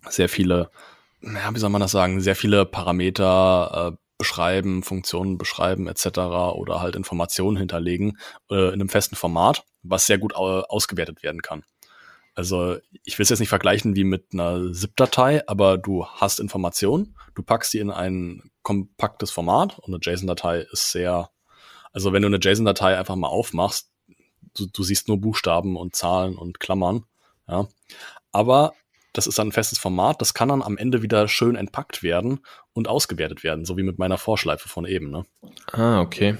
[0.07, 0.69] sehr viele,
[1.21, 6.19] ja, wie soll man das sagen, sehr viele Parameter äh, beschreiben, Funktionen beschreiben etc.
[6.53, 8.19] oder halt Informationen hinterlegen
[8.51, 11.63] äh, in einem festen Format, was sehr gut au ausgewertet werden kann.
[12.35, 17.15] Also ich will es jetzt nicht vergleichen wie mit einer ZIP-Datei, aber du hast Informationen,
[17.33, 21.31] du packst sie in ein kompaktes Format und eine JSON-Datei ist sehr,
[21.91, 23.89] also wenn du eine JSON-Datei einfach mal aufmachst,
[24.55, 27.05] du, du siehst nur Buchstaben und Zahlen und Klammern,
[27.47, 27.67] ja.
[28.31, 28.73] Aber
[29.13, 32.39] das ist dann ein festes Format, das kann dann am Ende wieder schön entpackt werden
[32.73, 35.25] und ausgewertet werden, so wie mit meiner Vorschleife von eben, ne?
[35.71, 36.37] Ah, okay.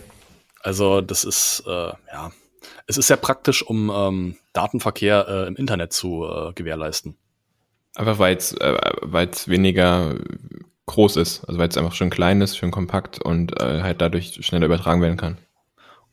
[0.61, 2.31] Also das ist, äh, ja,
[2.87, 7.15] es ist sehr praktisch, um ähm, Datenverkehr äh, im Internet zu äh, gewährleisten.
[7.95, 10.15] Einfach weil es äh, weniger
[10.85, 11.45] groß ist.
[11.45, 15.01] Also weil es einfach schön klein ist, schön kompakt und äh, halt dadurch schneller übertragen
[15.01, 15.37] werden kann.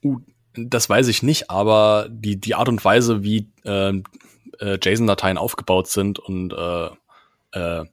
[0.04, 0.20] Uh,
[0.54, 3.92] Das weiß ich nicht, aber die, die Art und Weise, wie äh,
[4.58, 6.88] äh, JSON-Dateien aufgebaut sind und äh,
[7.52, 7.84] äh,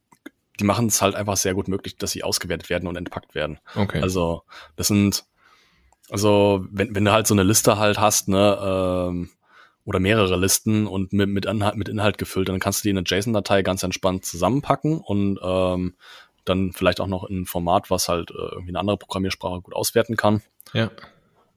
[0.60, 3.60] die machen es halt einfach sehr gut möglich, dass sie ausgewertet werden und entpackt werden.
[3.76, 4.02] Okay.
[4.02, 4.44] Also
[4.76, 5.26] das sind,
[6.10, 9.30] also wenn, wenn du halt so eine Liste halt hast, ne, ähm,
[9.86, 12.98] oder mehrere Listen und mit, mit, Inhalt, mit Inhalt gefüllt, dann kannst du die in
[12.98, 15.96] eine JSON-Datei ganz entspannt zusammenpacken und ähm,
[16.46, 19.74] dann vielleicht auch noch in ein Format, was halt äh, irgendwie eine andere Programmiersprache gut
[19.74, 20.42] auswerten kann.
[20.74, 20.92] Ja.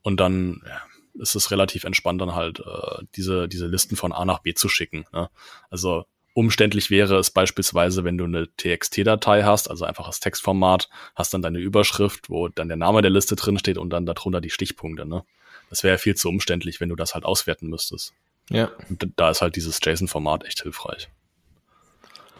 [0.03, 0.81] Und dann ja,
[1.15, 4.69] ist es relativ entspannt, dann halt äh, diese, diese Listen von A nach B zu
[4.69, 5.05] schicken.
[5.13, 5.29] Ne?
[5.71, 11.43] Also umständlich wäre es beispielsweise, wenn du eine TXT-Datei hast, also einfaches Textformat, hast dann
[11.43, 15.07] deine Überschrift, wo dann der Name der Liste drin steht und dann darunter die Stichpunkte.
[15.07, 15.25] Ne?
[15.71, 18.15] Das wäre viel zu umständlich, wenn du das halt auswerten müsstest.
[18.51, 18.71] Ja.
[18.89, 21.09] Und da ist halt dieses JSON-Format echt hilfreich.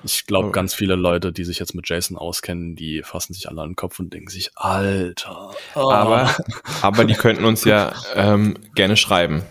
[0.05, 0.55] Ich glaube, Okay.
[0.55, 3.77] ganz viele Leute, die sich jetzt mit JSON auskennen, die fassen sich alle an den
[3.77, 5.51] Kopf und denken sich, Alter.
[5.75, 5.91] ah.
[5.91, 6.35] Aber,
[6.83, 9.43] aber die könnten uns ja ähm, gerne schreiben.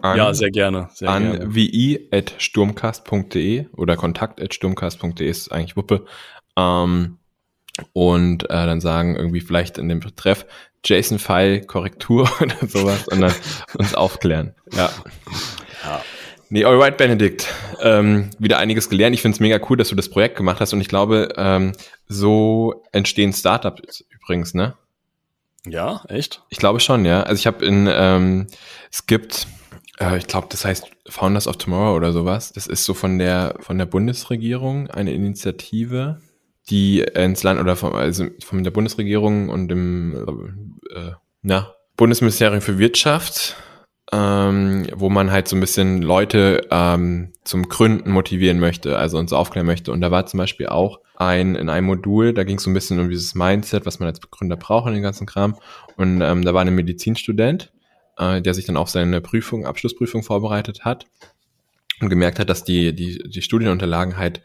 [0.00, 0.88] An, ja, sehr gerne.
[0.94, 1.54] Sehr an gerne.
[1.54, 6.04] vi.sturmcast.de oder kontakt.sturmcast.de ist eigentlich Wuppe.
[6.56, 7.18] Ähm,
[7.92, 10.46] und äh, dann sagen irgendwie vielleicht in dem Betreff
[10.84, 13.34] JSON-File Korrektur oder sowas und dann
[13.76, 14.54] uns aufklären.
[14.72, 14.90] Ja.
[15.84, 16.02] Ja.
[16.50, 17.46] Nee, alright, Benedikt.
[17.82, 19.14] Ähm, wieder einiges gelernt.
[19.14, 21.72] Ich finde es mega cool, dass du das Projekt gemacht hast und ich glaube, ähm,
[22.06, 24.74] so entstehen Startups übrigens, ne?
[25.66, 26.42] ja, echt?
[26.48, 27.22] Ich glaube schon, ja.
[27.22, 28.46] Also ich habe in, ähm,
[28.90, 29.46] es gibt,
[29.98, 32.52] äh, ich glaube, das heißt Founders of Tomorrow oder sowas.
[32.52, 36.20] Das ist so von der von der Bundesregierung eine Initiative,
[36.70, 42.78] die ins Land oder von, also von der Bundesregierung und dem äh, na, Bundesministerium für
[42.78, 43.56] Wirtschaft,
[44.12, 49.32] ähm, wo man halt so ein bisschen Leute ähm, zum Gründen motivieren möchte, also uns
[49.32, 49.92] aufklären möchte.
[49.92, 52.74] Und da war zum Beispiel auch ein in einem Modul, da ging es so ein
[52.74, 55.56] bisschen um dieses Mindset, was man als Gründer braucht in den ganzen Kram.
[55.96, 57.72] Und ähm, da war ein Medizinstudent,
[58.16, 61.06] äh, der sich dann auf seine Prüfung, Abschlussprüfung vorbereitet hat
[62.00, 64.40] und gemerkt hat, dass die, die, die Studienunterlagen halt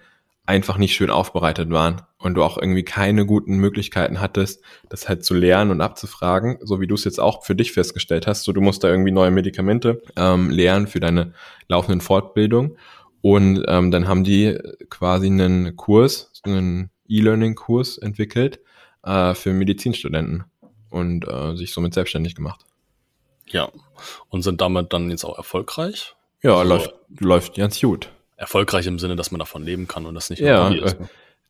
[0.45, 5.23] einfach nicht schön aufbereitet waren und du auch irgendwie keine guten Möglichkeiten hattest, das halt
[5.25, 8.43] zu lernen und abzufragen, so wie du es jetzt auch für dich festgestellt hast.
[8.43, 11.33] So, du musst da irgendwie neue Medikamente ähm, lernen für deine
[11.67, 12.77] laufenden Fortbildung.
[13.21, 14.57] Und ähm, dann haben die
[14.89, 18.59] quasi einen Kurs, einen E-Learning-Kurs entwickelt
[19.03, 20.45] äh, für Medizinstudenten
[20.89, 22.61] und äh, sich somit selbstständig gemacht.
[23.47, 23.69] Ja.
[24.29, 26.15] Und sind damit dann jetzt auch erfolgreich?
[26.41, 28.09] Ja, Also- läuft, läuft ganz gut.
[28.35, 30.93] Erfolgreich im Sinne, dass man davon leben kann und das nicht Ja, ist.
[30.93, 30.97] äh,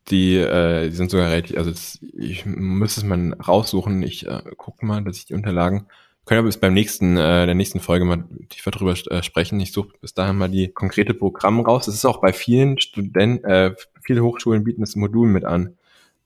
[0.09, 4.03] die, äh, die sind sogar relativ, also das, ich müsste es mal raussuchen.
[4.03, 5.87] Ich äh, gucke mal, dass ich die Unterlagen
[6.25, 9.59] können wir bis beim nächsten, äh, der nächsten Folge mal tiefer drüber äh, sprechen.
[9.59, 11.85] Ich suche bis dahin mal die konkrete Programme raus.
[11.85, 15.77] Das ist auch bei vielen Studenten, äh, viele Hochschulen bieten das Modul mit an.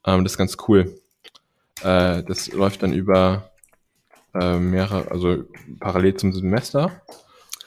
[0.05, 0.99] Ähm, das ist ganz cool.
[1.81, 3.49] Äh, das läuft dann über
[4.35, 5.45] äh, mehrere, also
[5.79, 7.01] parallel zum Semester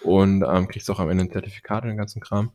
[0.03, 2.53] und ähm, kriegst auch am Ende ein Zertifikat und den ganzen Kram.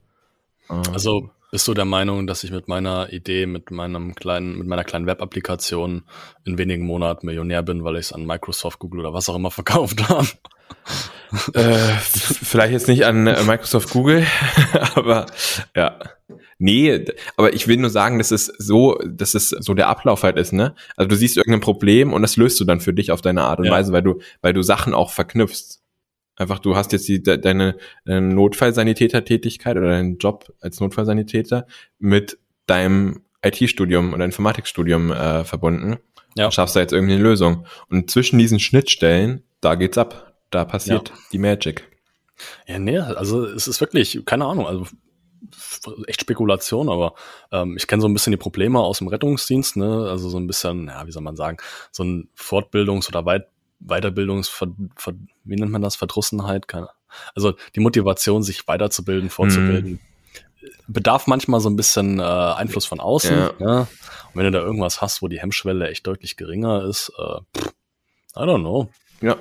[0.70, 4.68] Ähm, Also bist du der Meinung, dass ich mit meiner Idee, mit meinem kleinen, mit
[4.68, 6.04] meiner kleinen Web-Applikation
[6.44, 9.52] in wenigen Monaten Millionär bin, weil ich es an Microsoft, Google oder was auch immer
[9.52, 10.28] verkauft habe?
[11.54, 14.28] Äh, vielleicht jetzt nicht an äh, Microsoft Google,
[14.96, 15.28] aber
[15.74, 15.98] ja.
[16.58, 17.06] Nee,
[17.38, 20.52] aber ich will nur sagen, dass es so, dass es so der Ablauf halt ist,
[20.52, 20.76] ne?
[20.98, 23.60] Also du siehst irgendein Problem und das löst du dann für dich auf deine Art
[23.60, 23.72] und Ja.
[23.72, 25.85] Weise, weil du, weil du Sachen auch verknüpfst.
[26.36, 31.65] Einfach, du hast jetzt die, de, deine, deine Notfallsanitäter-Tätigkeit oder deinen Job als Notfallsanitäter
[32.00, 35.98] mit deinem IT-Studium oder Informatikstudium äh, verbunden.
[36.36, 36.45] Ja.
[36.45, 37.65] Und schaffst da jetzt irgendwie eine Lösung.
[37.89, 40.34] Und zwischen diesen Schnittstellen, da geht's ab.
[40.50, 41.89] Da passiert die Magic.
[42.67, 44.86] Ja, nee, also es ist wirklich, keine Ahnung, also
[46.08, 47.13] echt Spekulation, aber
[47.52, 50.08] ähm, ich kenne so ein bisschen die Probleme aus dem Rettungsdienst, ne?
[50.10, 51.58] Also so ein bisschen, ja, wie soll man sagen,
[51.91, 53.48] so ein Fortbildungs- oder Weit
[53.88, 54.67] Weiterbildungs, ver,
[55.43, 56.89] wie nennt man das, Verdrussenheit, keine
[57.34, 60.00] Also die Motivation, sich weiterzubilden, fortzubilden,
[60.88, 63.36] bedarf manchmal so ein bisschen äh, Einfluss von außen.
[63.36, 63.54] Ja.
[63.60, 63.80] Ja.
[63.82, 63.88] Und
[64.34, 67.62] wenn du da irgendwas hast, wo die Hemmschwelle echt deutlich geringer ist, äh,
[68.38, 68.89] I don't know.
[69.21, 69.38] Ja.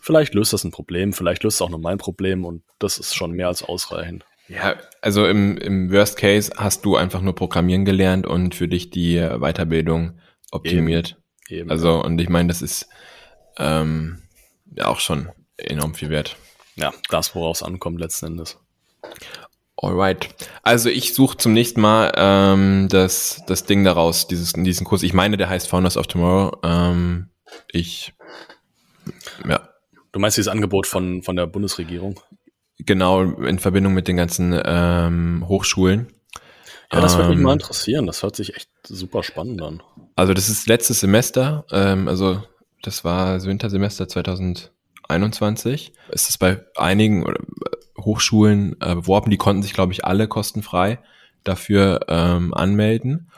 [0.00, 3.14] Vielleicht löst das ein Problem, vielleicht löst es auch nur mein Problem und das ist
[3.14, 4.24] schon mehr als ausreichend.
[4.48, 8.90] Ja, also im, im Worst Case hast du einfach nur Programmieren gelernt und für dich
[8.90, 10.20] die Weiterbildung
[10.52, 11.16] optimiert.
[11.48, 11.70] Eben.
[11.70, 12.88] Also, und ich meine, das ist
[13.58, 14.22] ähm,
[14.74, 16.36] ja auch schon enorm viel wert.
[16.76, 18.58] ja, das, worauf es ankommt letzten Endes.
[19.76, 20.28] Alright.
[20.62, 25.02] Also ich suche zum nächsten Mal ähm, das, das Ding daraus, dieses, diesen Kurs.
[25.02, 26.58] Ich meine, der heißt Founders of Tomorrow.
[26.62, 27.28] Ähm,
[27.70, 28.14] ich,
[29.46, 29.68] ja,
[30.12, 32.18] Du meinst dieses Angebot von, von der Bundesregierung?
[32.78, 36.08] genau in Verbindung mit den ganzen ähm, Hochschulen.
[36.90, 38.06] Ja, das würde mich Ähm, mal interessieren.
[38.06, 39.82] Das hört sich echt super spannend an.
[40.14, 42.42] Also das ist letztes Semester, ähm, also
[42.86, 44.76] das war Wintersemester 2021,
[45.08, 47.34] 2021 ist es bei einigen äh,
[47.98, 49.30] Hochschulen äh, beworben.
[49.30, 50.98] Die konnten sich, glaube ich, alle kostenfrei
[51.44, 53.30] dafür ähm, anmelden.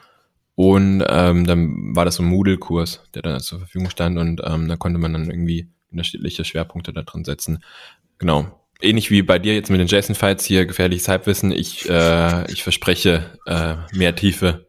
[0.55, 4.67] Und ähm, dann war das so ein Moodle-Kurs, der dann zur Verfügung stand und ähm,
[4.67, 7.63] da konnte man dann irgendwie unterschiedliche Schwerpunkte da drin setzen.
[8.19, 8.47] Genau.
[8.81, 11.53] Ähnlich wie bei dir jetzt mit den JSON-Files hier, gefährliches Halbwissen.
[11.53, 14.67] Ich, äh, ich verspreche äh, mehr Tiefe.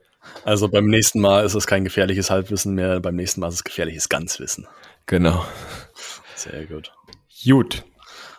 [0.50, 3.64] Also beim nächsten Mal ist es kein gefährliches Halbwissen mehr, beim nächsten Mal ist es
[3.64, 4.66] gefährliches Ganzwissen.
[5.06, 5.46] Genau.
[6.34, 6.92] Sehr gut.
[7.46, 7.84] Gut.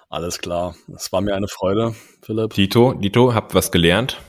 [0.09, 0.75] Alles klar.
[0.93, 2.55] Es war mir eine Freude, Philipp.
[2.55, 4.21] Dito, Dito, habt was gelernt?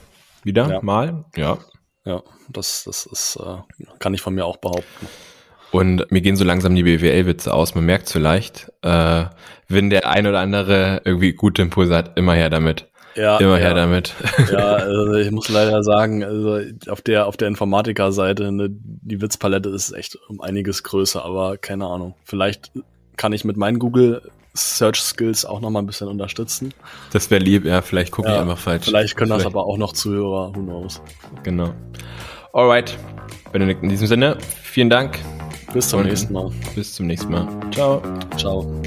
[0.44, 0.80] Wieder Ja.
[0.80, 1.24] mal?
[1.34, 1.58] Ja.
[2.04, 3.56] Ja, das, das ist, äh,
[3.98, 5.08] kann ich von mir auch behaupten.
[5.72, 7.74] Und mir gehen so langsam die BWL-Witze aus.
[7.74, 9.24] Man merkt vielleicht, äh,
[9.66, 12.91] wenn der ein oder andere irgendwie gute Impulse hat, immer her damit.
[13.14, 14.14] Ja, Immer ja, her damit.
[14.50, 16.58] Ja, also ich muss leider sagen, also
[16.88, 21.86] auf der auf der Informatiker-Seite ne, die Witzpalette ist echt um einiges größer, aber keine
[21.86, 22.14] Ahnung.
[22.24, 22.70] Vielleicht
[23.16, 24.22] kann ich mit meinen Google
[24.54, 26.72] Search Skills auch noch mal ein bisschen unterstützen.
[27.12, 28.84] Das wäre lieb, ja, vielleicht gucke ich Ja, einfach falsch.
[28.84, 31.00] Vielleicht können das Vielleicht- aber auch noch Zuhörer, who knows.
[31.42, 31.70] Genau.
[32.52, 32.98] Alright.
[33.52, 35.18] Benedikt, in diesem Sinne, vielen Dank.
[35.72, 36.50] Bis zum Und- nächsten Mal.
[36.74, 37.48] Bis zum nächsten Mal.
[37.72, 38.02] Ciao.
[38.36, 38.82] Ciao.